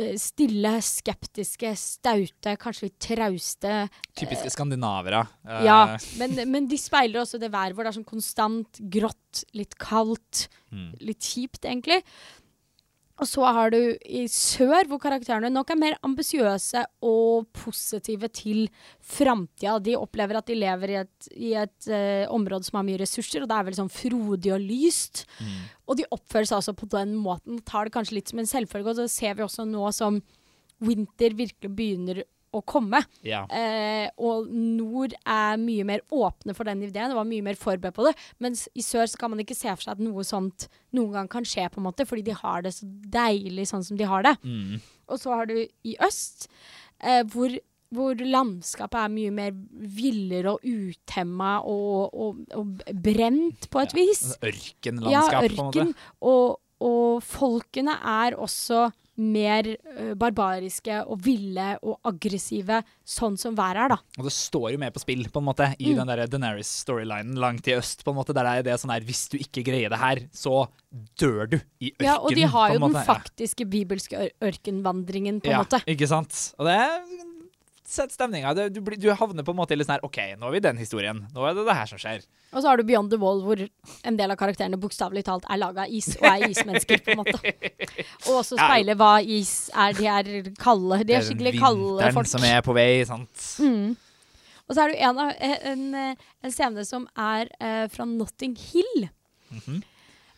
[0.00, 3.74] eh, stille, skeptiske, staute, kanskje litt trauste.
[4.16, 5.26] Typiske skandinavere.
[5.46, 9.44] Eh, Ja, men, men de speiler også det været hvor det er sånn konstant grått,
[9.54, 10.94] litt kaldt, Mm.
[11.04, 11.98] litt kjipt, egentlig.
[13.20, 18.64] Og så har du i sør, hvor karakterene nok er mer ambisiøse og positive til
[19.04, 19.76] framtida.
[19.84, 23.44] De opplever at de lever i et, i et uh, område som har mye ressurser,
[23.44, 25.26] og det er veldig sånn frodig og lyst.
[25.38, 25.58] Mm.
[25.86, 27.60] Og de oppfører seg altså på den måten.
[27.68, 30.22] Tar det kanskje litt som en selvfølge, og så ser vi også nå som
[30.82, 33.02] vinter virkelig begynner å komme.
[33.26, 33.44] ja.
[33.48, 37.96] Eh, og nord er mye mer åpne for den ideen, og var mye mer forberedt
[37.96, 38.14] på det.
[38.42, 41.32] Mens i sør så kan man ikke se for seg at noe sånt noen gang
[41.32, 44.26] kan skje, på en måte, fordi de har det så deilig sånn som de har
[44.26, 44.36] det.
[44.44, 44.80] Mm.
[45.12, 46.48] Og så har du i øst,
[47.00, 47.58] eh, hvor
[47.92, 49.52] hvor landskapet er mye mer
[49.96, 54.22] villere og utemma og, og, og brent, på et vis.
[54.30, 55.82] Altså Ørkenlandskap, ja, på en måte.
[55.82, 55.94] ørken.
[56.32, 56.46] Og,
[56.82, 58.90] og folkene er også
[59.22, 63.98] mer uh, barbariske og ville og aggressive, sånn som været er, da.
[64.16, 65.98] Og det står jo mer på spill, på en måte, i Mm.
[66.00, 69.04] den der Deneris-storylinen langt i øst, på en måte, der det er det sånn her
[69.04, 70.66] Hvis du ikke greier det her, så
[71.20, 72.08] dør du i ørkenen.
[72.08, 75.82] Ja, og de har jo den faktiske bibelske ørkenvandringen, på en ja, måte.
[75.86, 76.54] Ikke sant?
[76.58, 76.80] Og det
[77.92, 78.52] setter stemninga.
[78.56, 80.64] Du, du, du havner på en måte litt sånn her OK, nå er vi i
[80.64, 81.20] den historien.
[81.34, 82.24] Nå er det det her som skjer.
[82.52, 85.60] Og så har du Beyond the Wall, hvor en del av karakterene bokstavelig talt er
[85.60, 87.38] laga av is, og er ismennesker, på en måte.
[88.28, 88.70] Og også Ja.
[88.96, 89.92] hva is er.
[89.98, 91.02] De er kalde.
[91.08, 93.46] De er skikkelig kalde vinteren som er på vei, sant.
[93.62, 93.94] Mm.
[94.68, 95.18] Og så er det en,
[95.72, 99.08] en, en scene som er eh, fra Notting Hill.
[99.52, 99.82] Mhm.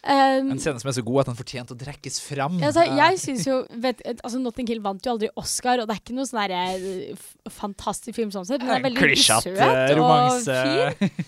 [0.04, 2.58] Um, En scene som er så god at den fortjente å trekkes fram.
[2.60, 6.02] altså, jeg synes jo vet, altså Notting Hill vant jo aldri Oscar, og det er
[6.02, 9.94] ikke noe sånn eh, fantastisk film sånn sett, men det er veldig Klisjete søt og
[10.02, 10.58] romanse.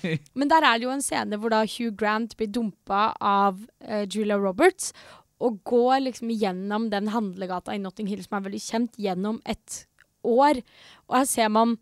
[0.02, 0.20] fin.
[0.38, 4.04] Men der er det jo en scene hvor da Hugh Grant blir dumpa av uh,
[4.04, 4.92] Julia Roberts,
[5.40, 9.86] og går liksom gjennom den handlegata i Notting Hill som er veldig kjent, gjennom et
[10.26, 10.60] år.
[11.08, 11.78] Og her ser man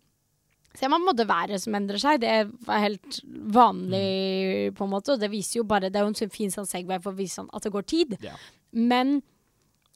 [0.75, 2.23] Ser man på en måte været som endrer seg.
[2.25, 3.21] Det er helt
[3.55, 5.15] vanlig, på en måte.
[5.15, 7.39] Og det viser jo bare Det er jo en fin sånn segway for å vise
[7.39, 8.17] sånn at det går tid.
[8.25, 8.35] Ja.
[8.75, 9.21] Men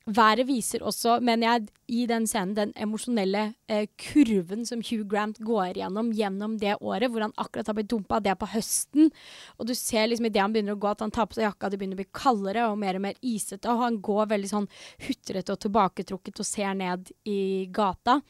[0.09, 5.41] været viser også, mener jeg, i den scenen, den emosjonelle eh, kurven som Hugh Grant
[5.45, 8.21] går gjennom gjennom det året, hvor han akkurat har blitt dumpa.
[8.25, 9.11] Det er på høsten.
[9.59, 11.69] Og du ser liksom idet han begynner å gå, at han tar på seg jakka,
[11.69, 13.69] det begynner å bli kaldere og mer og mer isete.
[13.69, 14.71] Og han går veldig sånn
[15.09, 17.41] hutrete og tilbaketrukket og ser ned i
[17.75, 18.21] gata.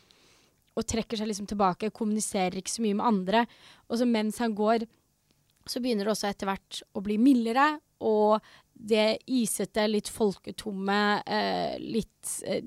[0.79, 3.45] Og trekker seg liksom tilbake, kommuniserer ikke så mye med andre.
[3.91, 4.87] Og så mens han går,
[5.69, 7.75] så begynner det også etter hvert å bli mildere.
[8.07, 8.39] Og
[8.79, 12.63] det isete, litt folketomme, eh, litt eh,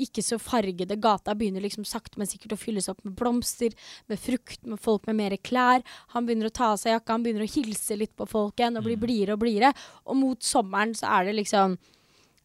[0.00, 3.76] ikke så fargede gata begynner liksom sakte, men sikkert å fylles opp med blomster,
[4.08, 5.84] med frukt, med folk med mer klær.
[6.16, 8.80] Han begynner å ta av seg jakka, han begynner å hilse litt på folk igjen
[8.80, 9.74] og bli blidere og blidere.
[10.08, 11.76] Og mot sommeren så er det liksom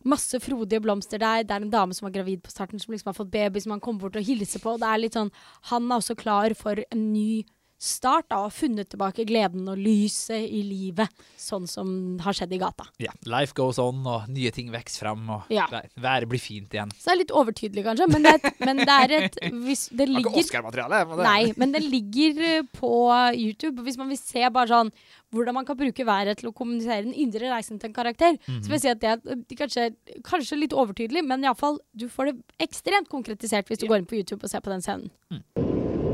[0.07, 1.43] Masse frodige blomster der.
[1.43, 3.75] Det er en dame som var gravid på starten, som liksom har fått baby, som
[3.75, 4.75] han kommer bort og hilser på.
[4.75, 5.31] Og Det er litt sånn
[5.71, 7.43] Han er også klar for en ny
[7.77, 11.09] start, da, og funne funnet tilbake gleden og lyset i livet,
[11.39, 12.87] sånn som har skjedd i gata.
[13.01, 15.67] Ja, life goes on, og nye ting vokser fram, og Ja.
[15.95, 16.91] været blir fint igjen.
[16.97, 19.89] Så det er litt overtydelig, kanskje, men det er et, men det er et hvis
[19.89, 21.23] Det ligger ikke Oscar-materiale.
[21.23, 22.91] Nei, men det ligger eh, på
[23.35, 23.81] YouTube.
[23.83, 24.91] Hvis man vil se bare sånn
[25.31, 28.63] hvordan man kan bruke været til å kommunisere den indre reisen til en karakter, så
[28.69, 32.31] vil jeg si at det er eh, kanskje, kanskje litt overtydelig, men iallfall du får
[32.31, 35.11] det ekstremt konkretisert hvis du går inn på YouTube og ser på den scenen.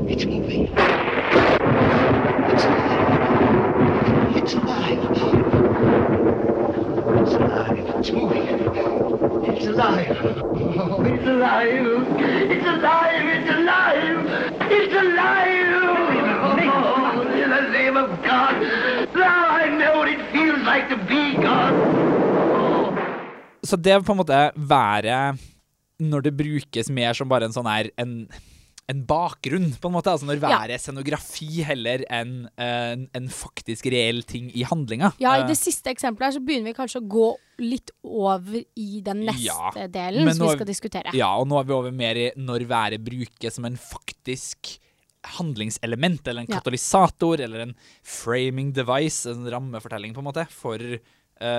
[0.06, 1.13] It's moving.
[2.54, 2.64] It's
[4.54, 5.00] alive.
[7.20, 7.82] It's alive.
[7.98, 8.46] It's moving.
[9.50, 10.10] It's alive.
[11.10, 11.96] It's alive.
[12.54, 13.26] It's alive.
[13.34, 14.20] It's alive.
[14.70, 15.74] It's alive.
[17.42, 18.54] In the name of God.
[19.16, 21.74] Now I know what it feels like to be God.
[23.64, 25.36] Så det er på en måte være
[25.98, 28.28] Når det brukes mer som bare en sånn her en,
[28.92, 30.12] en bakgrunn, på en måte.
[30.12, 35.12] Altså når været er scenografi heller enn en, en faktisk reell ting i handlinga.
[35.22, 37.28] Ja, i Eh, det siste eksempelet her så begynner vi kanskje å gå
[37.64, 41.14] litt over i den neste Ja, delen som vi skal diskutere.
[41.16, 44.76] Ja, og nå er vi over mer i når været brukes som en faktisk
[45.38, 46.58] handlingselement, eller en Ja.
[46.60, 50.98] katalysator, eller en framing device, en rammefortelling, på en måte, for, eh,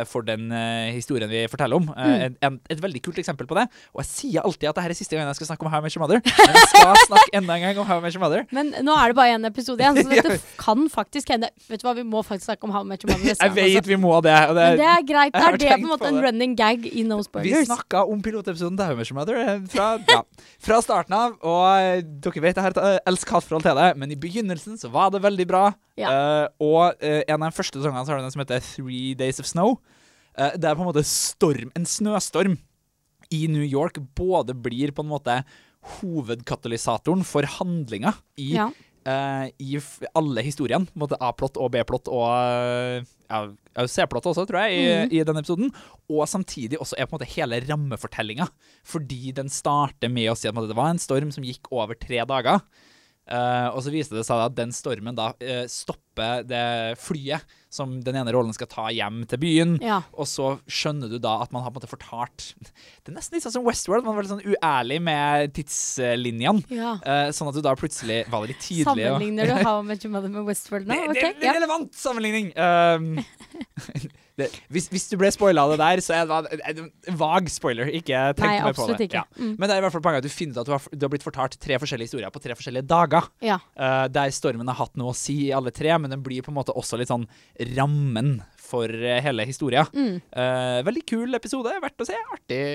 [0.09, 1.89] for den eh, historien vi forteller om.
[1.95, 2.35] Eh, Mm.
[2.47, 3.65] en, et veldig kult eksempel på det.
[3.93, 5.85] Og jeg sier alltid at dette er siste gangen jeg skal snakke om How I
[5.85, 8.23] Met Your Mother, men jeg skal snakke enda en gang om How I Met Your
[8.23, 8.45] Mother.
[8.55, 11.87] Men nå er det bare én episode igjen, så dette kan faktisk hende Vet du
[11.87, 13.97] hva, vi må faktisk snakke om How I Met Your Mother neste Jeg vet vi
[13.99, 14.35] må det.
[14.49, 15.33] Og det Men det er greit.
[15.35, 17.67] Det er det på en måte en running gag i No Vi Spoilers.
[17.69, 20.21] snakka om pilotepisoden til How I Met Your Mother eh, fra, ja,
[20.69, 24.11] fra starten av, og eh, dere vet jeg har et eh, elsk-hat-forhold til det, men
[24.15, 25.65] i begynnelsen så var det veldig bra.
[25.95, 26.09] Ja.
[26.11, 29.13] Uh, og uh, en av de første sangene så har du den som heter Three
[29.15, 29.74] Days of Snow.
[30.37, 32.57] Eh, det er på en måte storm, en snøstorm
[33.33, 35.39] i New York både blir på en måte
[35.99, 38.69] hovedkatalysatoren for handlinga i Ja.
[39.07, 39.77] uh, i
[40.17, 40.87] alle historiene.
[41.19, 43.41] A-plott og B-plott og eh, ja,
[43.75, 45.13] ja, C-plott også, tror jeg, i, mm.
[45.13, 45.69] i denne episoden.
[46.09, 48.47] Og samtidig også er på en måte hele rammefortellinga.
[48.85, 51.97] Fordi den starter med å si at måte, det var en storm som gikk over
[51.97, 52.61] tre dager.
[53.25, 56.65] Uh, og så viste det seg at den stormen da uh, stopper det
[57.01, 57.45] flyet
[57.75, 59.75] som den ene rollen skal ta hjem til byen.
[59.83, 59.99] Ja.
[60.15, 62.47] Og så skjønner du da at man har på en måte fortalt
[63.05, 64.07] Det er nesten litt sånn som Westworld.
[64.07, 66.65] Man var litt sånn uærlig med tidslinjene.
[66.73, 66.95] ja.
[67.05, 70.05] Uh, sånn at du da plutselig var det litt tidlig Sammenligner Sammenligner du How Much
[70.09, 70.95] Mother med Westworld nå?
[70.95, 71.53] det, Ok, det, det ja.
[71.53, 72.51] er relevant sammenligning!
[72.55, 73.19] Um,
[74.35, 77.87] det, hvis, hvis du ble spoila av det der, så er det en- vag spoiler.
[77.87, 79.07] Ikke tenk Nei, mer på det.
[79.07, 79.23] ikke.
[79.39, 79.53] Mm.
[79.55, 81.05] Men det er i hvert fall poenget at du finner ut at du har, du
[81.07, 83.29] har blitt fortalt tre forskjellige historier på tre forskjellige dager.
[83.45, 83.61] Ja.
[83.79, 86.51] Uh, der stormen har hatt noe å si i alle tre, men den blir på
[86.51, 87.27] en måte også litt sånn
[87.77, 89.85] rammen for eh, hele historia.
[89.95, 90.19] Mm.
[90.35, 92.19] Uh, veldig kul episode, verdt å se.
[92.35, 92.65] Artig.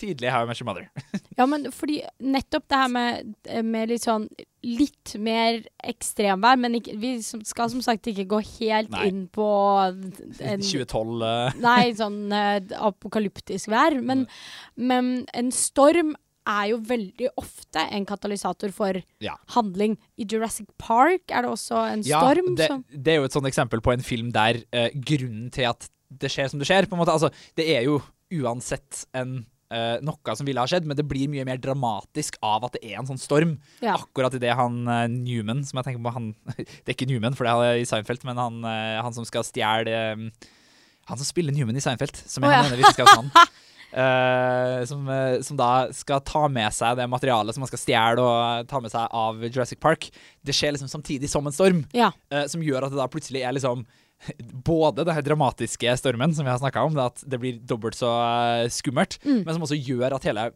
[0.00, 0.88] Tidlig How I Met Your Mother.
[1.40, 3.34] ja, men fordi nettopp det her med,
[3.66, 4.28] med litt sånn
[4.60, 9.06] Litt mer ekstremvær, men ikke, vi skal som sagt ikke gå helt Nei.
[9.08, 9.46] inn på
[9.88, 11.54] en 2012 uh.
[11.64, 12.58] Nei, sånn uh,
[12.90, 13.96] apokalyptisk vær.
[14.04, 14.26] Men,
[14.76, 16.12] men en storm
[16.50, 19.38] er jo veldig ofte en katalysator for Ja.
[19.56, 19.96] handling.
[20.20, 22.52] I Jurassic Park er det også en Ja, storm.
[22.60, 25.70] det, som, det er jo et sånt eksempel på en film der uh, grunnen til
[25.72, 28.00] at det skjer som det skjer, på en måte, altså, det er jo
[28.42, 32.66] uansett en eh, noe som ville ha skjedd, men det blir mye mer dramatisk av
[32.66, 33.56] at det er en sånn storm.
[33.84, 33.96] ja.
[33.96, 37.46] Akkurat idet han uh, Newman, som jeg tenker på han Det er ikke Newman, for
[37.46, 39.94] det er i Seinfeld, men han, uh, han som skal stjele
[41.10, 42.62] Han som spiller Newman i Seinfeld, som er oh, ja.
[42.62, 43.56] han ene vitenskapsmannen.
[43.90, 45.08] Uh, som,
[45.46, 48.92] som da skal ta med seg det materialet som han skal stjele og ta med
[48.92, 50.10] seg av Jurassic Park.
[50.46, 52.12] Det skjer liksom samtidig som en storm, ja.
[52.34, 53.86] uh, som gjør at det da plutselig er liksom
[54.70, 57.96] både det her dramatiske stormen som vi har snakka om, det at det blir dobbelt
[57.98, 58.10] så
[58.64, 59.44] eh, skummelt, Mm.
[59.46, 60.50] men som også gjør at hele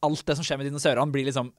[0.00, 1.50] Alt det som skjer med dinosaurene, blir liksom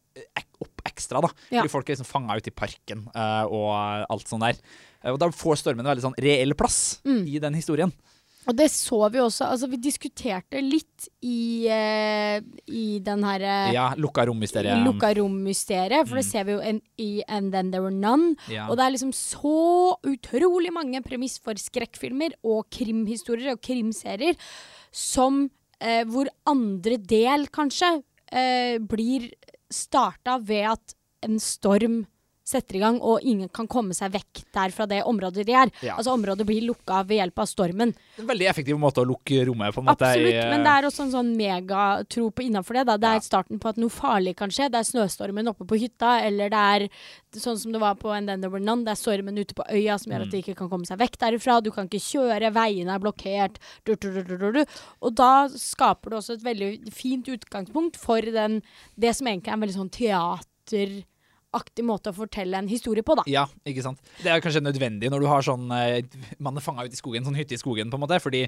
[0.65, 1.29] opp ekstra, da.
[1.53, 1.59] Ja.
[1.61, 3.69] Fordi folk er liksom fanga ute i parken uh, og
[4.09, 4.57] alt sånt der.
[5.03, 7.27] Eh, og da får stormen en veldig sånn reell plass Mm.
[7.29, 7.93] i den historien.
[8.49, 9.45] Og det så vi også.
[9.51, 14.81] Altså, vi diskuterte litt i, uh, i den herre Ja, lukka rom-mysteriet.
[14.85, 16.31] lukka rom-mysteriet, for det Mm.
[16.31, 18.35] ser vi jo en, i And Then There Were None.
[18.49, 18.67] Ja.
[18.67, 24.35] Og det er liksom så utrolig mange premiss for skrekkfilmer og krimhistorier og krimserier
[24.91, 25.49] som
[25.81, 29.29] uh, hvor andre del kanskje eh, blir
[29.71, 32.05] starta ved at en storm
[32.43, 35.69] setter i gang, og ingen kan komme seg vekk der fra det området de er.
[35.85, 35.95] Ja.
[35.97, 37.93] Altså Området blir lukka ved hjelp av stormen.
[38.19, 39.79] En veldig effektiv måte å lukke rommet på.
[39.79, 40.01] en måte.
[40.09, 42.85] Absolutt, i, men det er også en sånn megatro på innafor det.
[42.89, 42.97] Da.
[42.97, 43.15] Det Ja.
[43.15, 44.69] er starten på at noe farlig kan skje.
[44.71, 46.89] Det er snøstormen oppe på hytta, eller det er
[47.39, 48.83] sånn som det var på And Then There Were None.
[48.83, 50.31] Det er stormen ute på øya som gjør at Mm.
[50.31, 51.61] de ikke kan komme seg vekk derifra.
[51.63, 53.57] Du kan ikke kjøre, veiene er blokkert.
[53.85, 54.65] Du, du, du, du, du, du.
[55.01, 58.61] Og da skaper det også et veldig fint utgangspunkt for den,
[58.99, 61.05] det som egentlig er en veldig sånn
[61.51, 63.23] teateraktig måte å fortelle en historie på, da.
[63.27, 63.99] Ja, ikke sant.
[64.23, 66.01] Det er kanskje nødvendig når du har sånn eh,
[66.39, 68.45] Man er fanga ute i skogen, sånn hytte i skogen, på en måte, fordi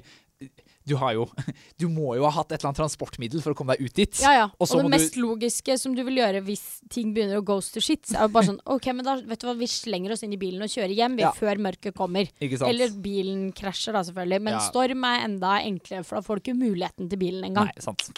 [0.88, 1.26] du har jo
[1.80, 4.20] Du må jo ha hatt et eller annet transportmiddel for å komme deg ut dit.
[4.22, 4.46] Ja, ja.
[4.58, 7.44] Og Og, det må du- mest logiske som du vil gjøre hvis ting begynner å
[7.44, 10.12] ghost to shit, er jo bare sånn OK, men da vet du hva, vi slenger
[10.16, 11.32] oss inn i bilen og kjører hjem Ja.
[11.36, 12.28] før mørket kommer.
[12.40, 12.70] Ikke sant?
[12.72, 14.40] Eller bilen krasjer, da, selvfølgelig.
[14.48, 14.64] Men Ja.
[14.64, 17.68] storm er enda enklere, for da får du ikke muligheten til bilen engang.
[17.72, 18.10] Nei, sant.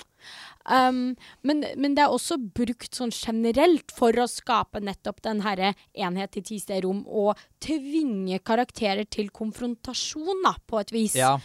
[0.68, 5.74] Um, men, men det er også brukt sånn generelt for å skape nettopp den herre
[5.94, 11.14] enhet i ti steder rom, og tvinge karakterer til konfrontasjon, da, på et vis.
[11.18, 11.36] Ja,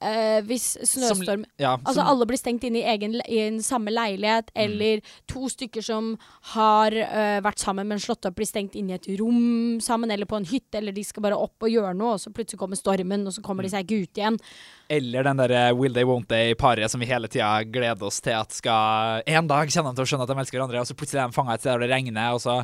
[0.00, 3.90] Uh, hvis snøstorm ja Altså som- alle blir stengt inne i, egen, i en samme
[3.92, 4.62] leilighet, Mm.
[4.64, 6.16] eller to stykker som
[6.54, 10.24] har uh, vært sammen, men slått opp, blir stengt inne i et rom sammen, eller
[10.24, 12.76] på en hytte, eller de skal bare opp og gjøre noe, og så plutselig kommer
[12.80, 13.76] stormen, og så kommer de Mm.
[13.76, 14.38] seg ikke ut igjen.
[14.88, 18.50] Eller den der will they, won't they-paret som vi hele tida gleder oss til at
[18.52, 21.22] skal En dag kommer de til å skjønne at de elsker hverandre, og så plutselig
[21.22, 22.60] er de fanga et sted der det regner, og så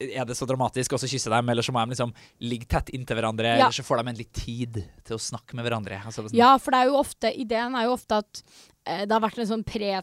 [0.00, 2.90] er det så dramatisk, og så dem, de, eller så må de liksom ligge tett
[2.94, 3.66] inntil hverandre, Ja.
[3.66, 5.98] eller så får de en litt tid til å snakke med hverandre.
[6.06, 8.42] Altså, sånn- Ja, for det er jo ofte, ideen er jo ofte at
[8.86, 10.00] eh, det har vært en sånn pre,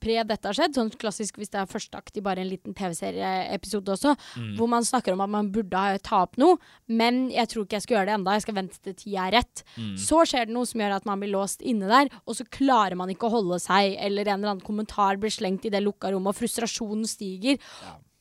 [0.00, 2.72] pre dette har skjedd, sånn klassisk hvis det er første akt i bare en liten
[2.72, 4.56] TV-serieepisode også, Mm.
[4.56, 6.56] hvor man snakker om at man burde ta opp noe,
[6.88, 9.32] men jeg tror ikke jeg skal gjøre det enda, jeg skal vente til tida er
[9.42, 9.62] rett.
[9.76, 9.96] Mm.
[9.98, 12.96] Så skjer det noe som gjør at man blir låst inne der, og så klarer
[12.96, 16.10] man ikke å holde seg, eller en eller annen kommentar blir slengt i det lukka
[16.10, 17.58] rommet, og frustrasjonen stiger.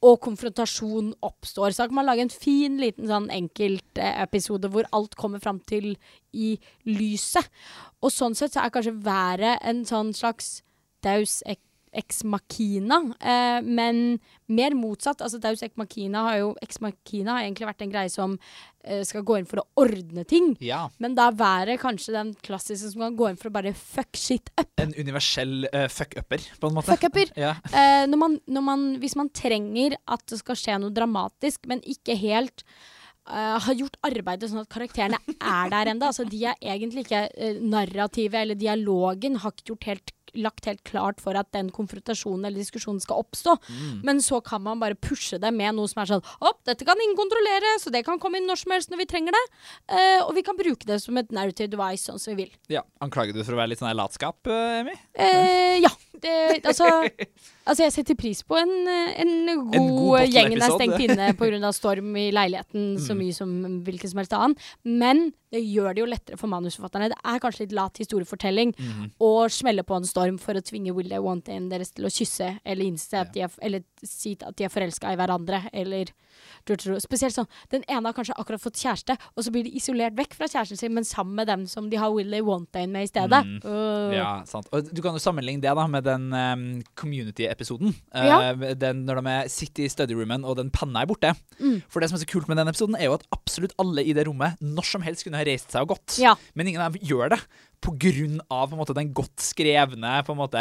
[0.05, 1.73] Og konfrontasjon oppstår.
[1.75, 5.95] Så kan man lage en fin liten sånn enkeltepisode hvor alt kommer fram til
[6.31, 6.53] i
[6.87, 7.49] lyset.
[7.99, 10.61] Og sånn sett så er kanskje været en sånn slags
[11.03, 11.59] daus ex
[11.91, 15.21] ex machina, eh, men mer motsatt.
[15.21, 18.35] Altså Deus ex machina har jo ex machina har egentlig vært en greie som
[18.83, 20.51] eh, skal gå inn for å ordne ting.
[20.63, 20.83] Ja.
[21.01, 24.19] Men da er været kanskje den klassiske som kan gå inn for å bare fuck
[24.19, 24.69] shit up.
[24.81, 26.91] En universell uh, fuck-upper, på en måte.
[26.93, 27.33] Fuck-upper.
[27.39, 27.53] Ja.
[27.71, 31.83] Eh, når man, når man, hvis man trenger at det skal skje noe dramatisk, men
[31.87, 32.65] ikke helt
[33.29, 36.07] Uh, har gjort arbeidet sånn at karakterene er der ennå.
[36.07, 40.83] Altså, de er egentlig ikke uh, narrative, eller dialogen har ikke gjort helt lagt helt
[40.87, 43.55] klart for at den konfrontasjonen eller diskusjonen skal oppstå.
[44.05, 46.99] Men så kan man bare pushe det med noe som er sånn Opp, dette kan
[47.01, 49.43] ingen kontrollere, så det kan komme inn når som helst når vi trenger det.
[49.91, 52.53] Uh, og vi kan bruke det som et narrative device sånn som vi vil.
[52.71, 54.89] Ja, Anklager du for å være litt sånn latskap, Emmy?
[54.89, 54.95] Emi?
[55.15, 55.91] Eh, ja.
[56.21, 56.87] Det, altså,
[57.65, 61.71] altså, jeg setter pris på en, en god, En god gjeng er stengt inne pga.
[61.73, 63.19] storm i leiligheten så Mm.
[63.23, 63.53] mye som
[63.85, 64.55] hvilken som helst annen.
[64.83, 67.09] Men det gjør det jo lettere for manusforfatterne.
[67.09, 68.73] Det er kanskje litt lat historiefortelling
[69.19, 72.05] å å smelle på en storm for å tvinge Will They Want In deres til
[72.05, 75.69] å kysse, eller innse at de er, eller si at de er forelska i hverandre,
[75.73, 76.11] eller
[77.03, 80.35] Spesielt sånn Den ene har kanskje akkurat fått kjæreste, og så blir de isolert vekk
[80.37, 83.07] fra kjæresten sin, men sammen med dem som de har Will They Want In med
[83.07, 83.41] i stedet.
[83.45, 83.59] Mm.
[83.65, 84.13] Uh.
[84.15, 84.69] Ja, sant.
[84.75, 86.65] Og du kan jo sammenligne det da med den um,
[86.99, 87.95] community-episoden.
[88.13, 88.53] Ja.
[88.53, 91.33] Uh, den når de er- sitter i studyroomen og den panna er borte.
[91.59, 91.81] Mm.
[91.89, 94.13] For det som er så kult med den episoden, er jo at absolutt alle i
[94.13, 96.19] det rommet når som helst kunne ha reist seg og gått.
[96.21, 96.35] Ja.
[96.55, 97.41] Men ingen av dem gjør det.
[97.81, 100.59] På grunn av på måte, den godt skrevne måte,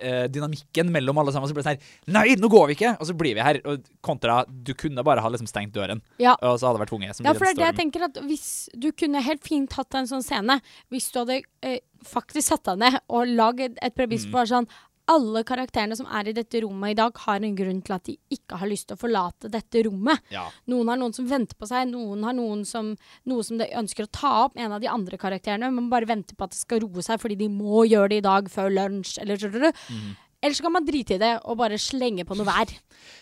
[0.00, 1.48] eh, dynamikken mellom alle sammen.
[1.48, 2.92] Så blir det sånn her Nei, nå går vi ikke!
[3.00, 3.60] Og så blir vi her.
[3.64, 6.34] Og kontra du kunne bare ha liksom stengt døren, Ja.
[6.42, 7.24] og så hadde det vært tvunget.
[7.24, 10.06] Ja, for det er det jeg tenker at hvis Du kunne helt fint hatt en
[10.06, 10.60] sånn scene
[10.92, 14.32] hvis du hadde eh, faktisk satt deg ned og laget et premiss Mm.
[14.32, 14.68] på sånn
[15.10, 18.16] alle karakterene som er i dette rommet i dag, har en grunn til at de
[18.32, 20.22] ikke har lyst til å forlate dette rommet.
[20.32, 20.46] Ja.
[20.70, 22.94] Noen har noen som venter på seg, noen har noen som,
[23.30, 24.58] noe som de ønsker å ta opp.
[24.60, 27.38] En av de andre karakterene men bare vente på at det skal roe seg fordi
[27.42, 29.18] de må gjøre det i dag før lunsj.
[29.22, 29.74] Eller, skjønner?
[29.90, 30.10] Mm.
[30.40, 32.76] Eller så kan man drite i det og bare slenge på noe vær.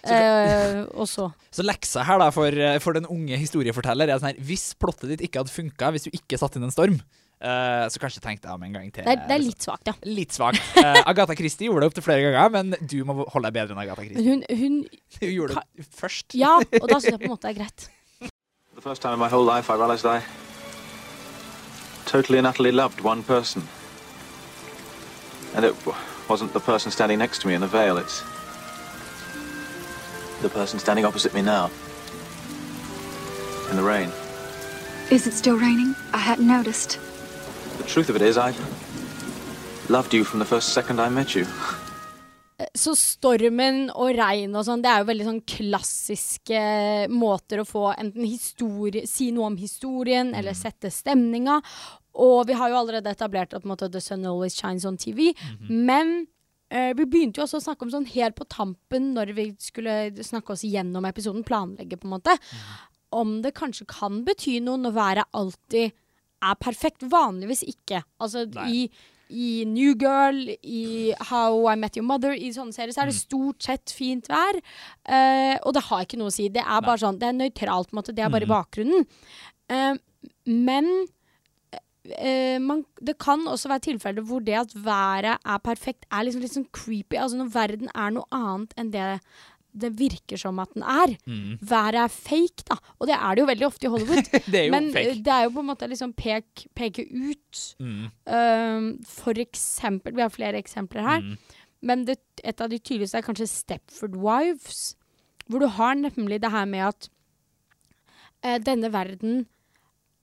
[0.08, 4.40] Eh, og så Så leksa her da for, for den unge historieforteller er sånn her
[4.46, 6.96] Hvis plottet ditt ikke hadde funka, hvis du ikke satte inn en storm,
[7.40, 9.04] eh, så kanskje tenk deg om en gang til.
[9.06, 9.94] Det er, det er litt svakt, ja.
[10.18, 10.62] Litt svakt.
[10.76, 13.82] Uh, Agatha Christie gjorde det opptil flere ganger, men du må holde deg bedre enn
[13.84, 14.26] Agatha Christie.
[14.26, 14.82] Hun, hun
[15.18, 16.34] Hun gjorde det først.
[16.38, 17.88] Ja, og da syns jeg på en måte det er greit.
[18.78, 20.22] The first time in my whole life I realized I
[22.06, 23.62] totally and utterly loved one person.
[25.54, 25.74] And it
[26.28, 28.22] wasn't the person standing next to me in the veil, it's
[30.42, 31.70] the person standing opposite me now.
[33.70, 34.10] In the rain.
[35.10, 35.94] Is it still raining?
[36.12, 36.98] I hadn't noticed.
[37.88, 38.52] The truth of it is, I
[39.88, 41.46] loved you from the first second I met you.
[42.76, 46.58] Så stormen og regn og sånn, det er jo veldig sånn klassiske
[47.08, 51.62] måter å få enten historie, si noe om historien eller sette stemninga.
[52.20, 55.00] Og vi har jo allerede etablert at på en måte, The Sun Always Shines on
[55.00, 55.30] TV.
[55.70, 56.26] Men
[56.68, 60.12] eh, vi begynte jo også å snakke om sånn helt på tampen når vi skulle
[60.28, 62.36] snakke oss gjennom episoden, planlegge på en måte,
[63.16, 65.96] om det kanskje kan bety noe når været alltid
[66.42, 67.02] er perfekt.
[67.10, 68.02] Vanligvis ikke.
[68.20, 68.88] Altså i,
[69.30, 73.14] i New Girl, i How I Met Your Mother, i sånne serier, så er det
[73.18, 73.24] Mm.
[73.26, 74.56] stort sett fint vær.
[75.08, 76.48] Uh, og det har ikke noe å si.
[76.48, 78.14] Det er bare sånn, det er nøytralt, på en måte.
[78.14, 78.56] Det er bare i Mm.
[78.56, 79.06] bakgrunnen.
[79.70, 79.96] Uh,
[80.46, 81.08] men
[82.08, 86.40] Uh, man, det kan også være tilfeller hvor det at været er perfekt, er liksom
[86.40, 87.18] litt sånn creepy.
[87.20, 89.20] Altså når verden er noe annet enn det
[89.74, 91.12] det virker som at den er.
[91.26, 91.58] Mm.
[91.60, 92.76] Været er fake, da.
[92.98, 94.30] Og det er det jo veldig ofte i Hollywood.
[94.52, 95.10] Det er jo Men fake.
[95.10, 97.60] eh, det er jo på en måte liksom pek, peke ut.
[97.78, 98.06] Mm.
[98.26, 101.36] Um, for eksempel, vi har flere eksempler her, Mm.
[101.82, 104.96] men det, et av de tydeligste er kanskje Stepford Wives.
[105.48, 107.08] Hvor du har nemlig det her med at
[108.44, 109.46] uh, denne verden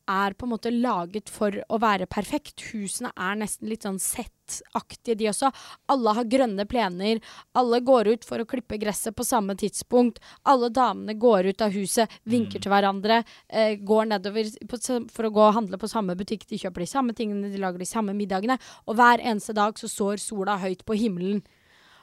[0.08, 2.62] er på en måte laget for å være perfekt.
[2.72, 5.52] Husene er nesten litt sånn settaktige, de også.
[5.92, 7.22] Alle har grønne plener.
[7.58, 10.22] Alle går ut for å klippe gresset på samme tidspunkt.
[10.44, 15.34] Alle damene går ut av huset, vinker til hverandre, eh, går nedover på, for å
[15.34, 16.48] gå og handle på samme butikk.
[16.48, 18.60] De kjøper de samme tingene, de lager de samme middagene.
[18.88, 21.44] Og hver eneste dag så står sola høyt på himmelen.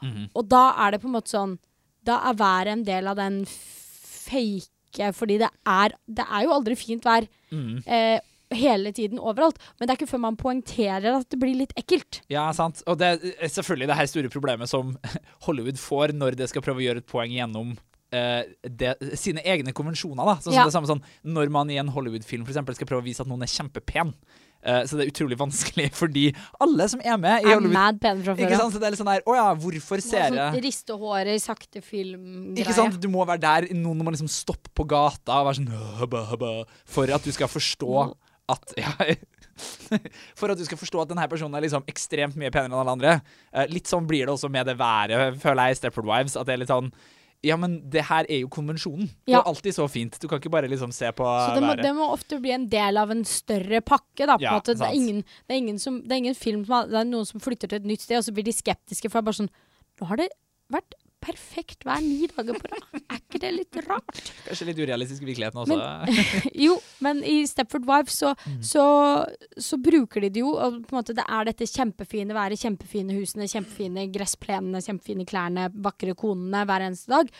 [0.02, 0.30] Mm.
[0.34, 1.58] Og da er det på en måte sånn
[2.02, 4.66] Da er været en del av den fake
[5.12, 7.83] Fordi det er Det er jo aldri fint vær Mm.
[7.87, 8.20] eh,
[8.52, 9.57] hele tiden overalt.
[9.81, 12.20] Men det er ikke før man poengterer at det blir litt ekkelt.
[12.28, 12.83] Ja, sant.
[12.87, 13.07] Og det
[13.40, 14.96] er selvfølgelig det her store problemet som
[15.46, 17.72] Hollywood får når det skal prøve å gjøre et poeng gjennom
[18.12, 20.24] uh, det, sine egne konvensjoner.
[20.24, 20.35] da.
[20.44, 20.64] Sånn Ja.
[20.64, 23.26] det samme sånn, Når man i en Hollywood-film for eksempel, skal prøve å vise at
[23.28, 24.12] noen er kjempepen,
[24.62, 26.25] eh, så det er utrolig vanskelig fordi
[26.62, 28.75] alle som er med i Er mad pene fra før ikke sant?
[28.75, 31.42] Så det er litt sånn der, Å ja, hvorfor ser Sånn jeg Riste håret i
[31.42, 32.98] sakte film Ikke sant?
[33.03, 33.68] Du må være der.
[33.77, 35.70] Noen må liksom stoppe på gata og være sånn
[36.01, 36.53] «Hubba, hubba»,
[36.88, 38.05] For at du skal forstå
[38.53, 38.92] at ja,
[40.38, 42.94] For at du skal forstå at denne personen er liksom ekstremt mye penere enn alle
[42.96, 43.16] andre.
[43.53, 46.38] Eh, litt sånn blir det også med det været, føler jeg, i Stepford Wives.
[46.38, 46.90] At det er litt sånn
[47.42, 49.09] Ja, men det her er jo konvensjonen.
[49.26, 49.40] Det Ja.
[49.40, 50.18] er alltid så fint.
[50.22, 51.83] Du kan ikke bare liksom se på Så det må, været.
[51.83, 54.26] det må ofte bli en del av en større pakke.
[54.26, 54.74] Da, på en Ja, måte.
[54.78, 57.26] Det, er ingen, det, er ingen som, det er ingen film som Det er noen
[57.26, 59.11] som flytter til et nytt sted, og så blir de skeptiske.
[59.11, 59.50] For det er bare sånn
[60.00, 60.28] Nå har det
[60.70, 63.00] vært perfekt hver ni dager på rad.
[63.02, 64.22] Er ikke det litt rart?
[64.46, 65.78] Kanskje litt urealistisk i virkeligheten også.
[66.66, 68.32] Jo, men i Stepford Wives så,
[68.64, 68.85] så,
[69.56, 73.16] så bruker de det jo, og på en måte det er dette kjempefine været, kjempefine
[73.16, 77.30] husene, kjempefine gressplenene, kjempefine klærne, vakre konene hver eneste dag.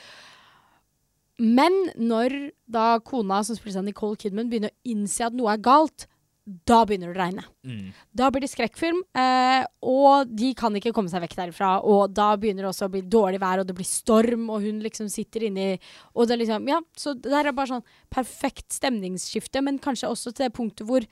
[1.43, 2.37] Men når
[2.71, 6.07] da kona som spiller seg Nicole Kidman begynner å innse at noe er galt,
[6.43, 7.45] da begynner det å regne.
[7.63, 7.91] Mm.
[8.19, 11.77] Da blir det skrekkfilm, eh, og de kan ikke komme seg vekk derifra.
[11.87, 14.81] Og da begynner det også å bli dårlig vær, og det blir storm, og hun
[14.83, 15.69] liksom sitter inni
[16.15, 20.11] Og det er liksom Ja, så det der er bare sånn perfekt stemningsskifte, men kanskje
[20.11, 21.07] også til det punktet hvor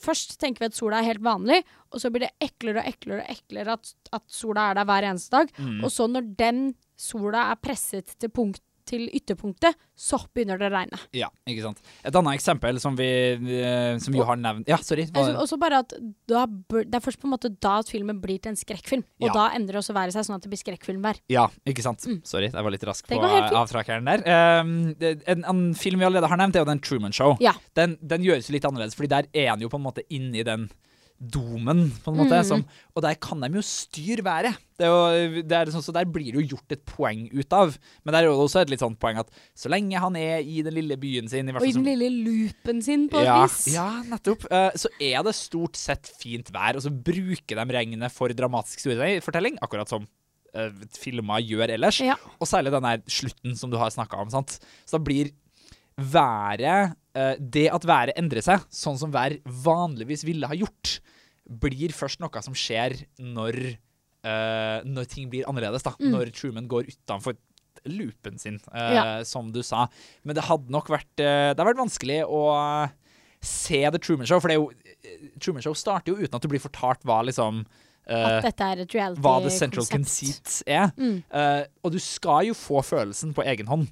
[0.00, 1.58] Først tenker vi at sola er helt vanlig,
[1.92, 5.06] og så blir det eklere og eklere og eklere at, at sola er der hver
[5.10, 5.50] eneste dag.
[5.58, 5.82] Mm.
[5.84, 6.62] Og så når den
[6.96, 10.98] sola er presset til, punkt, til ytterpunktet, så begynner det å regne.
[11.16, 11.80] Ja, ikke sant.
[12.04, 15.04] Et annet eksempel som vi eh, Som jo har nevnt Ja, sorry.
[15.10, 15.94] Altså, Hva, også bare at
[16.28, 19.04] da, Det er først på en måte da at filmen blir til en skrekkfilm.
[19.22, 19.34] Og Ja.
[19.36, 21.20] da endrer også været seg sånn at det blir skrekkfilm hver.
[21.30, 22.04] ja, ikke sant.
[22.26, 23.20] Sorry, jeg var litt rask Mm.
[23.20, 24.22] På avtrakeren der.
[24.60, 27.36] Um, en, en film vi allerede har nevnt, er jo den Truman Show.
[27.40, 27.52] Ja.
[27.76, 30.68] Den, den gjøres litt annerledes, Fordi der er han jo på en måte inni den
[31.20, 32.38] domen, på en måte.
[32.40, 32.46] Mm.
[32.48, 32.62] Som,
[32.96, 34.60] og der kan de jo styre været.
[34.80, 37.56] Det er jo, det er sånn, så der blir det jo gjort et poeng ut
[37.56, 37.74] av.
[38.04, 40.62] Men der er jo også et litt sånt poeng at så lenge han er i
[40.64, 43.66] den lille byen sin i Og i den lille loopen sin, på et ja, vis.
[43.74, 44.48] ja, nettopp.
[44.48, 48.88] Eh, så er det stort sett fint vær, og så bruker de regnet for dramatisk
[49.26, 50.08] fortelling, akkurat som
[50.56, 52.00] uh, filmer gjør ellers.
[52.04, 52.16] Ja.
[52.40, 54.32] Og særlig den der slutten som du har snakka om.
[54.32, 54.56] sant?
[54.88, 55.34] Så da blir
[56.00, 61.00] været eh, Det at været endrer seg, sånn som vær vanligvis ville ha gjort,
[61.50, 63.56] blir først noe som skjer når,
[64.24, 65.82] eh, når ting blir annerledes.
[65.82, 65.94] da.
[65.98, 66.10] Mm.
[66.14, 67.36] Når Truman går utenfor
[67.86, 69.22] loopen sin, eh, Ja.
[69.24, 69.86] som du sa.
[70.24, 72.90] Men det hadde nok vært Det hadde vært vanskelig å
[73.42, 74.70] se The Truman Show, for det er jo
[75.40, 77.64] Truman Show starter jo uten at du blir fortalt hva liksom
[78.06, 78.88] At dette er et
[79.20, 79.90] hva the central reality-konsept.
[79.90, 80.92] conceit er.
[80.98, 81.22] Mm.
[81.32, 83.88] Uh, og du skal jo få følelsen på egen hånd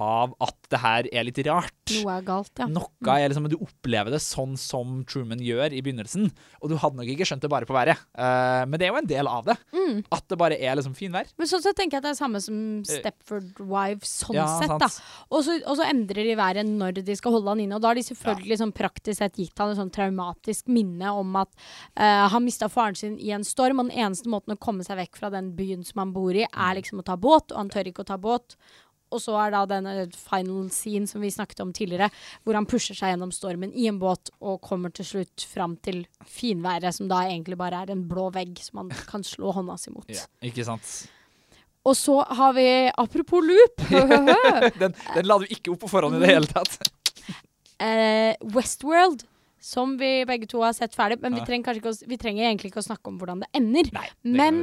[0.00, 1.74] av at det her er litt rart.
[1.90, 2.66] Noe er galt, ja.
[2.70, 6.30] Noe er liksom, Du opplever det sånn som Truman gjør i begynnelsen.
[6.60, 8.00] Og du hadde nok ikke skjønt det bare på været.
[8.14, 9.56] Uh, men det er jo en del av det.
[9.74, 10.02] Mm.
[10.16, 11.30] At det bare er liksom finvær.
[11.40, 14.76] Men sånn sett tenker jeg at det er samme som Stepford Wives, sånn Ja, sett,
[14.80, 14.90] da.
[15.30, 15.58] Og så,
[15.90, 17.78] endrer de været når de skal holde han inne.
[17.78, 21.40] Og da har de selvfølgelig sånn praktisk sett gitt han et sånn traumatisk minne om
[21.40, 21.50] at
[21.98, 25.00] uh, han mista faren sin i en storm, og den eneste måten å komme seg
[25.00, 27.72] vekk fra den byen som han bor i, er liksom å ta båt, og han
[27.72, 28.56] tør ikke å ta båt.
[29.10, 32.10] Og så er da denne final scene som vi snakket om tidligere,
[32.44, 36.04] hvor han pusher seg gjennom stormen i en båt og kommer til slutt fram til
[36.26, 39.94] finværet, som da egentlig bare er en blå vegg som han kan slå hånda si
[39.94, 40.06] mot.
[40.10, 40.86] Ja, Ikke sant?
[41.88, 42.66] Og så har vi,
[43.00, 43.82] apropos loop
[44.82, 46.76] den, den la du ikke opp på forhånd i det hele tatt.
[47.80, 49.24] uh, Westworld,
[49.60, 51.20] som vi begge to har sett ferdig.
[51.24, 53.90] Men vi trenger, ikke vi trenger egentlig ikke å snakke om hvordan det ender.
[53.92, 54.62] det men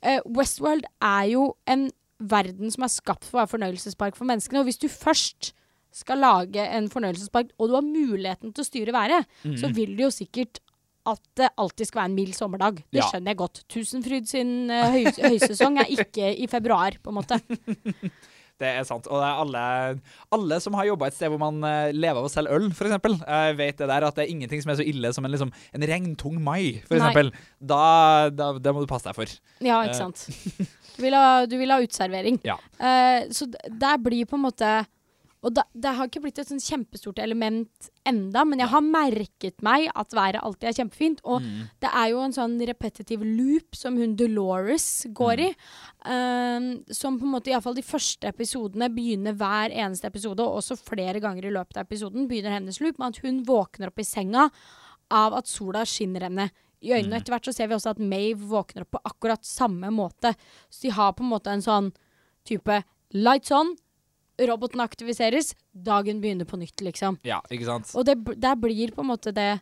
[0.00, 1.88] eh, Westworld er jo en
[2.20, 4.60] verden som er skapt for å være fornøyelsespark for menneskene.
[4.62, 5.52] Og hvis du først
[5.98, 10.04] skal lage en fornøyelsespark, og du har muligheten til å styre været, så vil du
[10.06, 10.60] jo sikkert
[11.08, 12.82] at det alltid skal være en mild sommerdag.
[12.92, 13.06] Det Ja.
[13.08, 13.62] skjønner jeg godt.
[13.72, 17.38] Tusenfryd sin uh, høy, høysesong er ikke i februar, på en måte.
[18.58, 19.06] Det er sant.
[19.06, 19.60] Og det er alle,
[20.34, 22.96] alle som har jobba et sted hvor man eh, lever av å selge øl, f.eks.,
[23.22, 25.52] uh, vet det der at det er ingenting som er så ille som en, liksom,
[25.78, 27.30] en regntung mai, f.eks.
[27.62, 27.78] Da,
[28.34, 29.30] da, det må du passe deg for.
[29.62, 29.92] Ja, Eh.
[29.92, 30.24] ikke sant.
[30.98, 32.40] Du vil ha, du vil ha utservering.
[32.44, 32.58] Ja.
[32.82, 34.70] Uh, så der blir på en måte
[35.46, 39.62] Og da, det har ikke blitt et sånn kjempestort element enda, men jeg har merket
[39.62, 41.20] meg at været alltid er kjempefint.
[41.22, 41.60] Og Mm.
[41.78, 45.48] det er jo en sånn repetitiv loop som hun Dolores går i.
[46.02, 50.74] Uh, som på en måte, iallfall de første episodene begynner hver eneste episode, og også
[50.76, 54.10] flere ganger i løpet av episoden, begynner hennes loop med at hun våkner opp i
[54.10, 54.48] senga
[55.08, 56.50] av at sola skinner henne
[56.84, 57.18] i øynene.
[57.18, 60.34] Etter hvert så ser vi også at Mave våkner opp på akkurat samme måte.
[60.70, 61.92] Så de har på en måte en sånn
[62.48, 62.82] type
[63.16, 63.74] lights on,
[64.38, 67.18] roboten aktiviseres, dagen begynner på nytt, liksom.
[67.26, 67.90] Ja, ikke sant?
[67.98, 69.60] Og det, der blir på en måte det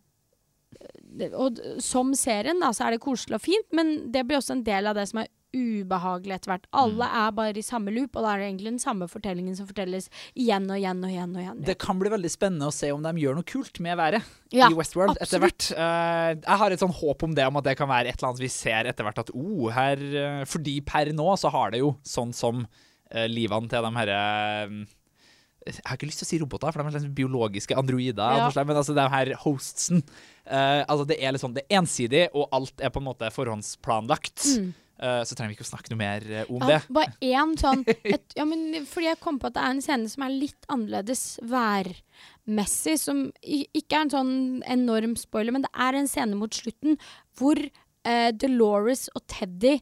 [1.16, 4.52] det- og som serien, da, så er det koselig og fint, men det blir også
[4.58, 6.66] en del av det som er ubehagelig etter hvert.
[6.76, 9.68] Alle er bare i samme loop, og da er det egentlig den samme fortellingen som
[9.68, 11.36] fortelles igjen og igjen og igjen.
[11.36, 11.62] og igjen.
[11.68, 14.68] Det kan bli veldig spennende å se om de gjør noe kult med været Ja,
[14.70, 15.70] i Westworld etter hvert.
[15.72, 18.32] Eh, jeg har et sånn håp om det, om at det kan være et eller
[18.32, 21.82] annet vi ser etter hvert at oh, her eh, Fordi per nå så har det
[21.82, 24.20] jo sånn som uh, livene til de herre
[25.66, 28.38] jeg har ikke lyst til å si roboter, for de er slags biologiske androider.
[28.38, 28.50] Ja.
[28.62, 30.02] Men altså, de her hostsen
[30.46, 33.30] uh, altså Det er litt sånn, det er ensidig, og alt er på en måte
[33.34, 34.46] forhåndsplanlagt.
[34.52, 34.68] Eh,
[35.28, 36.62] så trenger vi ikke å snakke noe mer eh, om.
[36.62, 36.94] Ja, det.
[36.96, 37.82] bare én sånn
[38.14, 40.70] et, ja, men Fordi jeg kom på at det er en scene som er litt
[40.72, 42.96] annerledes værmessig.
[43.02, 44.36] Som ikke er en sånn
[44.76, 46.96] enorm spoiler, men det er en scene mot slutten
[47.36, 49.76] hvor eh, Dolores og Teddy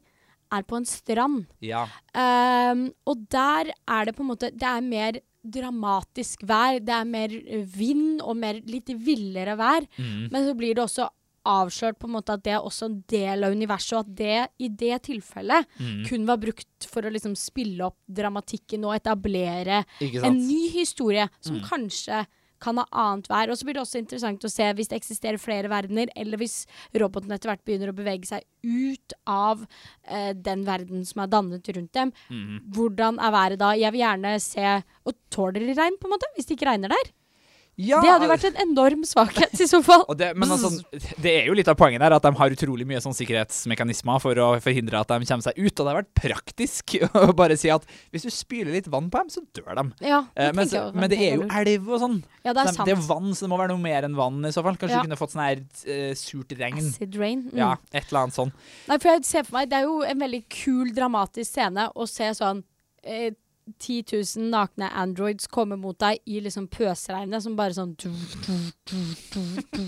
[0.55, 1.45] er på en strand.
[1.63, 1.85] Ja.
[2.13, 6.79] Um, og der er det på en måte Det er mer dramatisk vær.
[6.83, 9.85] Det er mer eh, vind og mer litt villere vær.
[9.97, 10.27] Mm.
[10.33, 11.07] Men så blir det også
[11.45, 14.47] avslørt på en måte at det er også en del av universet, og at det
[14.59, 16.05] i det tilfellet Mm.
[16.07, 21.55] kun var brukt for å liksom spille opp dramatikken og etablere en ny historie som
[21.59, 21.63] Mm.
[21.69, 22.25] kanskje
[22.57, 23.49] kan ha annet vær.
[23.51, 26.65] Og så blir det også interessant å se hvis det eksisterer flere verdener, eller hvis
[26.95, 29.67] roboten etter hvert begynner å bevege seg ut av
[30.07, 32.13] eh, den verden som er dannet rundt dem.
[32.31, 32.61] Mm.
[32.71, 33.73] Hvordan er været da?
[33.75, 36.25] Jeg vil gjerne se Og tåler de regn, på en måte?
[36.37, 37.11] Hvis det ikke regner der?
[37.77, 40.05] Ja, Det hadde jo vært en enorm svakhet, i så fall.
[40.15, 40.69] Det, men altså,
[41.19, 44.39] det er jo litt av poenget der at de har utrolig mye sånn sikkerhetsmekanismer for
[44.39, 45.73] å forhindre at de kommer seg ut.
[45.73, 47.83] Og det har vært praktisk å bare si at
[48.15, 49.85] hvis du spyler litt vann på dem, så dør de.
[50.07, 52.15] Ja, Eh, men, så, men det er jo elv og sånn.
[52.43, 52.87] Ja, det er sant.
[52.87, 54.75] det er vann, så det må være noe mer enn vann i så fall.
[54.79, 55.03] Kanskje Ja.
[55.03, 56.79] du kunne fått sånn her uh, surt regn.
[56.81, 57.43] Acid rain.
[57.51, 57.57] Mm.
[57.59, 58.51] Ja, et eller annet sånn.
[58.89, 62.07] Nei, for jeg ser for meg Det er jo en veldig kul, dramatisk scene å
[62.09, 62.63] se sånn
[63.03, 63.31] eh,
[63.65, 64.03] 10
[64.37, 68.11] 000 nakne androids komme mot deg i liksom pøsregnet som bare sånn du,
[68.45, 68.99] du,
[69.33, 69.79] du.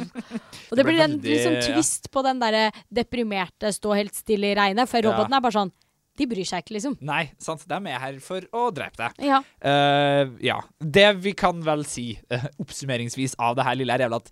[0.72, 4.90] Og det blir en liksom twist på den derre deprimerte stå helt stille i regnet,
[4.90, 5.12] for Ja.
[5.12, 5.74] roboten er bare sånn
[6.18, 6.96] De bryr seg ikke, liksom.
[7.06, 7.62] Nei, sant.
[7.70, 9.20] De er her for å drepe deg.
[9.28, 9.44] Ja.
[9.62, 10.56] Uh, ja.
[10.82, 14.32] Det vi kan vel si uh, oppsummeringsvis av det her lille, er vel at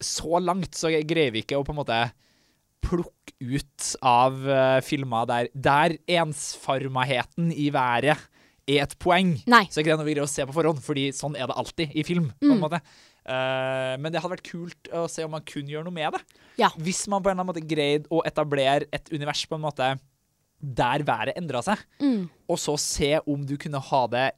[0.00, 1.98] så langt så greier vi ikke å på en måte
[2.86, 8.16] plukke ut av uh, filmer der, der ensformaheten i været
[8.68, 9.36] er et poeng.
[9.46, 9.64] Nei.
[9.70, 11.56] Så er ikke det noe vi greier å se på forhånd, fordi sånn er det
[11.56, 12.32] alltid i film.
[12.40, 12.64] på en Mm.
[12.64, 12.80] måte.
[13.26, 16.20] Uh, men det hadde vært kult å se om man kunne gjøre noe med det.
[16.58, 16.68] Ja.
[16.78, 19.98] Hvis man på en eller annen måte greide å etablere et univers på en måte
[20.62, 22.28] der været endra seg, Mm.
[22.48, 24.32] og så se om du kunne ha det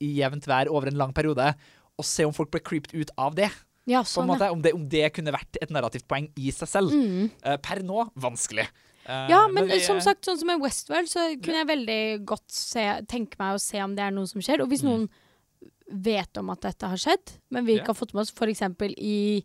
[0.00, 1.54] i jevnt vær over en lang periode,
[1.98, 3.50] og se om folk ble creeped ut av det.
[3.86, 6.90] Ja, sånn, måte, om, det om det kunne vært et narrativt poeng i seg selv.
[6.92, 7.30] Mm.
[7.44, 8.68] Uh, per nå vanskelig.
[9.06, 12.50] Eh, Ja, men, vi- som sagt, sånn som i Westworld, så kunne jeg veldig godt
[12.52, 14.60] se, tenke meg å se om det er noe som skjer.
[14.62, 15.08] Og hvis noen
[15.90, 18.62] vet om at dette har skjedd, men vi ikke har fått med oss f.eks.
[18.98, 19.44] i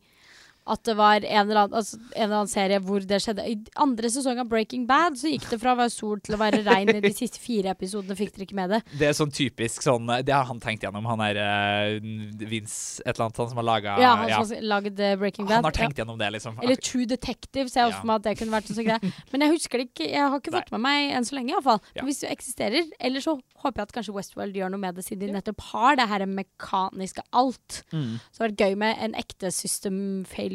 [0.68, 3.46] at det var en eller, annen, altså, en eller annen serie hvor det skjedde.
[3.48, 6.40] I andre sesong av Breaking Bad så gikk det fra å være sol til å
[6.42, 6.92] være regn.
[6.98, 8.82] I de siste fire episodene fikk dere ikke med det.
[9.00, 12.08] Det er sånn typisk sånn Det har han tenkt gjennom, han er uh,
[12.48, 15.48] Vince et eller annet, han som har laga Ja, han som har laget eh, Breaking
[15.48, 15.62] Bad.
[15.62, 15.84] Han har Ja.
[15.88, 16.58] tenkt gjennom det, liksom.
[16.64, 19.14] Eller True Detective, ser jeg også for meg at det kunne vært en sånn greie.
[19.32, 21.82] Men jeg husker det ikke, jeg har ikke fått med meg enn så lenge, iallfall.
[21.96, 22.04] Ja.
[22.08, 22.90] Hvis det eksisterer.
[23.00, 25.98] Eller så håper jeg at kanskje Westworld gjør noe med det, siden de nettopp har
[26.00, 27.82] det her mekaniske alt.
[27.94, 28.18] Mm.
[28.32, 30.00] Så det har vært gøy med en ekte system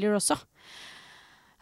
[0.03, 0.39] failure også.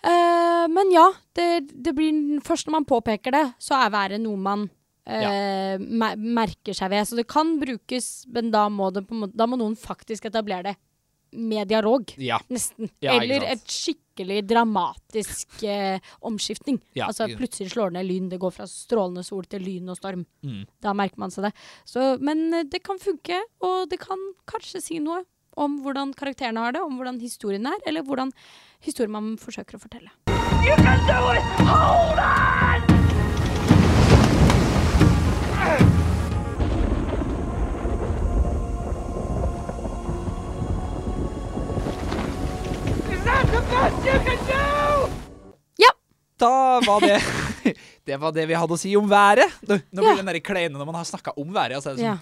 [0.00, 4.38] Uh, men ja, det, det blir først når man påpeker det, så er været noe
[4.40, 4.68] man
[5.04, 7.08] eh, mer- merker seg ved.
[7.08, 9.04] Så det kan brukes, men da må, det
[9.36, 10.78] da må noen faktisk etablere det
[11.36, 12.10] med dialog.
[12.18, 12.40] Ja.
[12.50, 12.88] Nesten.
[13.04, 16.80] Ja, Eller et skikkelig dramatisk uh, omskiftning.
[16.98, 18.30] Ja, altså plutselig slår det ned lyn.
[18.32, 20.24] Det går fra strålende sol til lyn og storm.
[20.42, 20.64] Mm.
[20.82, 21.52] Da merker man seg det.
[21.86, 24.18] Så, men eh, det kan funke, og det kan
[24.50, 25.22] kanskje si noe
[25.60, 28.32] om hvordan karakterene har det, om hvordan historien er, eller hvordan
[28.86, 30.12] historien man forsøker å fortelle.
[30.64, 31.44] You can do it!
[31.68, 32.86] Hold on!
[43.10, 45.10] Is that the best you can do?
[46.40, 47.20] Da var det
[48.08, 49.44] Det var det vi hadde å si om været.
[49.68, 50.16] Nå, nå blir Ja.
[50.22, 51.76] den der kleine når man har snakka om været.
[51.76, 52.14] Altså, så er det Ja.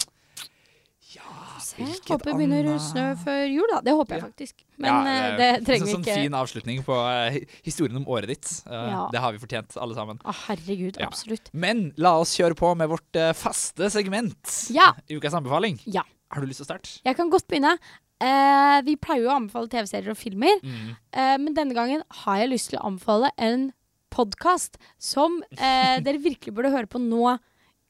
[1.87, 3.81] Hvilket håper det begynner å snø før jul, da.
[3.87, 4.65] Det håper jeg faktisk.
[4.79, 6.15] Men Ja, det, det trenger vi sånn, ikke.
[6.15, 8.51] Sånn fin avslutning på eh, historien om året ditt.
[8.67, 9.09] Eh, Ja.
[9.13, 10.19] Det har vi fortjent, alle sammen.
[10.25, 11.07] Å, herregud, Ja.
[11.07, 11.51] absolutt.
[11.53, 14.69] Men la oss kjøre på med vårt eh, faste segment.
[14.75, 14.93] Ja.
[15.11, 15.81] Ukas anbefaling.
[15.87, 16.03] Ja.
[16.31, 17.01] Har du lyst til å starte?
[17.05, 17.77] Jeg kan godt begynne.
[18.21, 20.97] Eh, vi pleier jo å anbefale TV-serier og filmer, Mm.
[21.15, 23.73] eh, men denne gangen har jeg lyst til å anbefale en
[24.11, 27.37] podkast som eh, dere virkelig burde høre på nå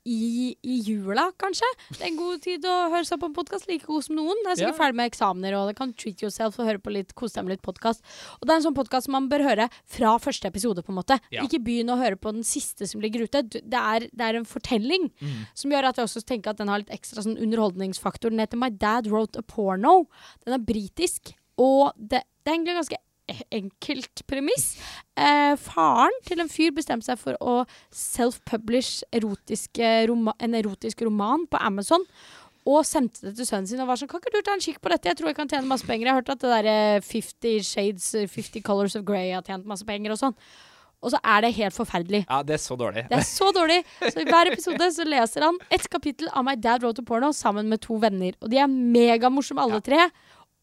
[0.08, 1.68] i, i jula, kanskje.
[1.92, 4.40] Det er en god tid å høre seg på en podkast, like god som noen.
[4.46, 4.78] Jeg er sikkert Ja.
[4.80, 7.52] ferdig med eksamener, og det kan treat yourself og høre på litt, kose deg med
[7.56, 8.00] litt podkast.
[8.40, 11.18] Og det er en sånn podkast man bør høre fra første episode, på en måte.
[11.34, 11.42] Ja.
[11.44, 13.42] Ikke begynn å høre på den siste som ligger ute.
[13.48, 15.46] Det er, det er en fortelling Mm.
[15.54, 18.30] som gjør at jeg også tenker at den har litt ekstra sånn underholdningsfaktor.
[18.30, 20.06] Den heter My Dad Wrote a Porno.
[20.44, 22.98] Den er britisk, og det, det er egentlig ganske
[23.52, 24.76] enkelt premiss.
[25.18, 27.60] Eh, faren til en fyr bestemte seg for å
[27.94, 32.04] self-publish en erotisk roman på Amazon.
[32.68, 34.80] Og sendte det til sønnen sin og var sånn Kan ikke du ta en kikk
[34.84, 35.08] på dette?
[35.08, 36.04] Jeg tror jeg kan tjene masse penger.
[36.04, 39.64] Jeg har hørt at det derre 50 Shades, eh, 50 Colors of Grey har tjent
[39.64, 40.36] masse penger og sånn.
[40.98, 42.24] Og så er det helt forferdelig.
[42.26, 43.04] Ja, det er så dårlig.
[43.08, 43.84] Det er så dårlig.
[44.02, 47.30] Så i hver episode så leser han et kapittel av My Dad Wrote a Porno
[47.32, 48.34] sammen med to venner.
[48.42, 49.80] Og de er megamorsomme alle Ja.
[49.80, 50.10] tre.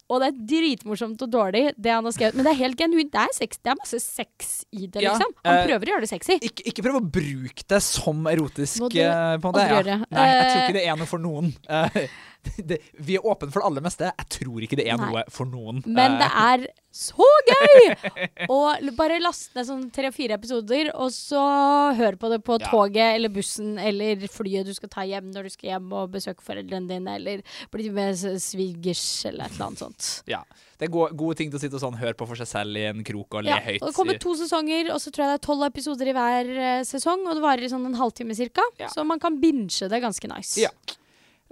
[0.05, 2.35] Og det er dritmorsomt og dårlig, det han har skrevet.
[2.37, 3.09] Men det er helt genuint.
[3.13, 3.57] Det er sex.
[3.57, 5.33] Det er masse sex i det, Ja, liksom.
[5.41, 6.37] Han eh, prøver å gjøre det sexy.
[6.45, 8.85] Ikke, ikke prøv å bruke det som erotisk.
[8.85, 9.65] Eh, på en måte.
[9.65, 9.97] Ja.
[10.05, 11.49] Nei, jeg tror Eh, ikke det er noe for noen.
[12.69, 14.09] Det, vi er åpne for det aller meste.
[14.09, 15.09] Jeg tror ikke det er Nei.
[15.11, 15.83] noe for noen.
[15.85, 18.45] Men det Eh, er så gøy!
[18.49, 21.41] Og bare last ned sånn tre-fire episoder, og så
[21.97, 25.53] hør på det på toget eller bussen eller flyet du skal ta hjem når du
[25.57, 27.43] skal hjem og besøke foreldrene dine, eller
[27.73, 30.11] bli med svigers eller et eller annet sånt.
[30.31, 30.43] ja.
[30.75, 32.75] Det er gode, gode ting til å sitte og sånn, høre på for seg selv
[32.75, 33.77] i en krok og le Ja, høyt.
[33.79, 36.49] og det kommer to sesonger, og så tror jeg det er tolv episoder i hver
[36.51, 38.89] eh, sesong, og det varer i sånn en halvtime cirka, Ja.
[38.91, 40.59] så man kan binge det ganske nice.
[40.59, 40.69] Ja.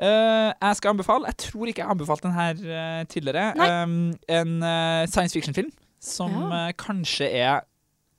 [0.02, 3.84] Eh, jeg skal anbefale Jeg tror ikke jeg har anbefalt den her uh, tidligere.
[3.84, 5.70] Um, en uh, science fiction-film
[6.02, 6.72] som Ja.
[6.72, 7.62] kanskje er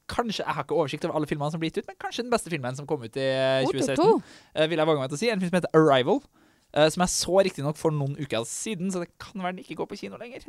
[0.08, 2.30] Kanskje, Jeg har ikke oversikt over alle filmene som blir gitt ut, men kanskje den
[2.30, 3.28] beste filmen som kom ut i
[3.64, 3.64] 2017.
[3.64, 3.96] Oh, 2016.
[3.96, 4.66] to, to.
[4.68, 5.30] vil jeg våge meg til å si.
[5.32, 6.20] En film som heter Arrival.
[6.92, 9.88] som jeg så riktignok for noen uker siden, så det kan være den ikke går
[9.88, 10.44] på kino lenger.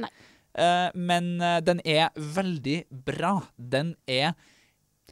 [0.93, 3.37] Men den er veldig bra.
[3.55, 4.35] Den er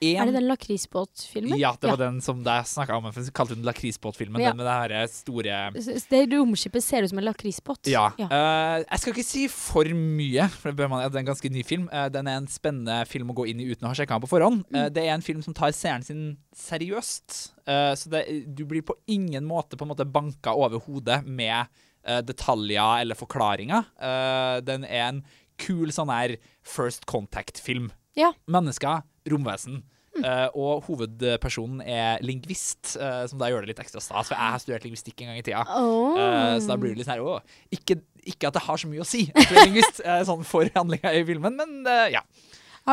[0.04, 1.58] en Er det den lakrisbåtfilmen?
[1.60, 3.08] Ja, det var den som jeg snakka om.
[3.12, 4.42] Jeg kalte den lakrisbåtfilmen.
[4.44, 4.52] Ja.
[4.52, 7.88] Den med det her store S- Det romskipet ser ut som en lakrisbåt.
[7.92, 8.10] Ja.
[8.20, 11.64] Eh, jeg skal ikke si for mye, for det, man, det er en ganske ny
[11.68, 11.90] film.
[11.94, 14.26] Uh, den er en spennende film å gå inn i uten å ha sjekka den
[14.28, 14.66] på forhånd.
[14.74, 16.24] Eh, det er en film som tar seeren sin
[16.56, 17.40] seriøst.
[17.68, 18.24] Eh, så det,
[18.56, 21.66] du blir på ingen måte på en måte banka over hodet med
[22.06, 23.86] eh, detaljer eller forklaringer.
[24.02, 25.24] Eh, den er en
[25.62, 26.36] kul sånn her
[26.66, 27.92] First Contact-film.
[28.18, 28.32] Ja.
[28.50, 29.84] Mennesker, romvesen.
[30.14, 34.30] Uh, og hovedpersonen er lingvist, uh, som da gjør det litt ekstra stas.
[34.30, 35.64] For jeg har studert lingvistikk en gang i tida.
[35.74, 36.14] Oh.
[36.14, 37.98] Uh, så da blir det litt sånn her, «Åh, ikke,
[38.30, 40.70] ikke at det har så mye å si at du er lingvist, eh, sånn for
[40.76, 42.22] handlinga i filmen, men eh, ja.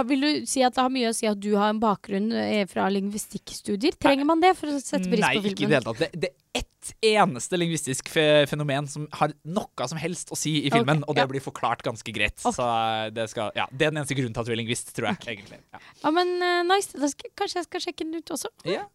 [0.06, 2.62] Vil du si at det har mye å si at du har en bakgrunn eh,
[2.70, 3.96] fra lingvistikkstudier?
[3.98, 6.02] Trenger man det for å sette pris Nei, på ikke i det hele tatt.
[6.04, 10.70] Det, det er ett eneste lingvistisk fenomen som har noe som helst å si i
[10.72, 11.30] filmen, Ok, og det ja.
[11.34, 12.38] blir forklart ganske greit.
[12.38, 12.54] Okay.
[12.56, 14.94] Så eh, det, skal, ja, det er den eneste grunnen til at du er lingvist,
[14.96, 15.20] tror jeg.
[15.34, 15.60] egentlig.
[15.74, 15.82] Ja.
[16.04, 16.94] Ja, men uh, nice.
[16.94, 18.54] Da skal, kanskje jeg skal sjekke den ut også.
[18.70, 18.86] Ja.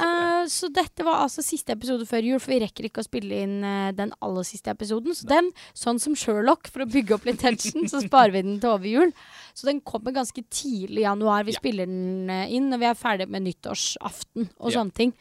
[0.00, 3.42] Eh, så dette var altså siste episode før jul, for vi rekker ikke å spille
[3.44, 5.12] inn uh, den aller siste episoden.
[5.14, 8.56] Så den, sånn som Sherlock, for å bygge opp litt tension, så sparer vi den
[8.62, 9.12] til over jul.
[9.52, 11.44] Så den kommer ganske tidlig i januar.
[11.44, 11.60] Vi Ja.
[11.60, 14.78] spiller den eh, inn når vi er ferdig med nyttårsaften og Ja.
[14.80, 15.12] sånne ting.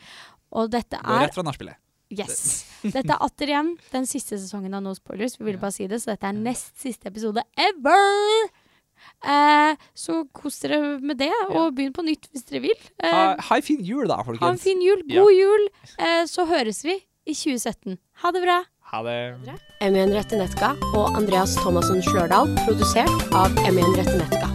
[0.56, 1.76] Og dette Går er rett fra nachspielet.
[2.12, 2.66] Yes.
[2.84, 5.38] Dette er atter igjen den siste sesongen av No Spoilers.
[5.40, 8.52] Vi ville bare si det, så dette er nest siste episode ever!
[9.24, 12.78] Eh, så kos dere med det, og begynn på nytt hvis dere vil.
[13.04, 14.42] Eh, Ha, ha en fin jul, da, folkens.
[14.42, 15.02] ha en fin jul.
[15.08, 15.22] Ja.
[15.22, 15.68] God jul.
[16.00, 16.96] Eh, så høres vi
[17.26, 17.98] i 2017.
[18.24, 18.64] Ha det bra.
[18.92, 19.20] Ha det.
[19.82, 24.48] M1 Rette Netka og Andreas Thomassen Slørdal, produsert av M1 Rette Netka.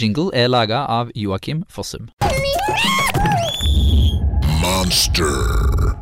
[0.00, 2.08] Jingle er laga av Joakim Fossum.
[4.60, 5.99] Monster.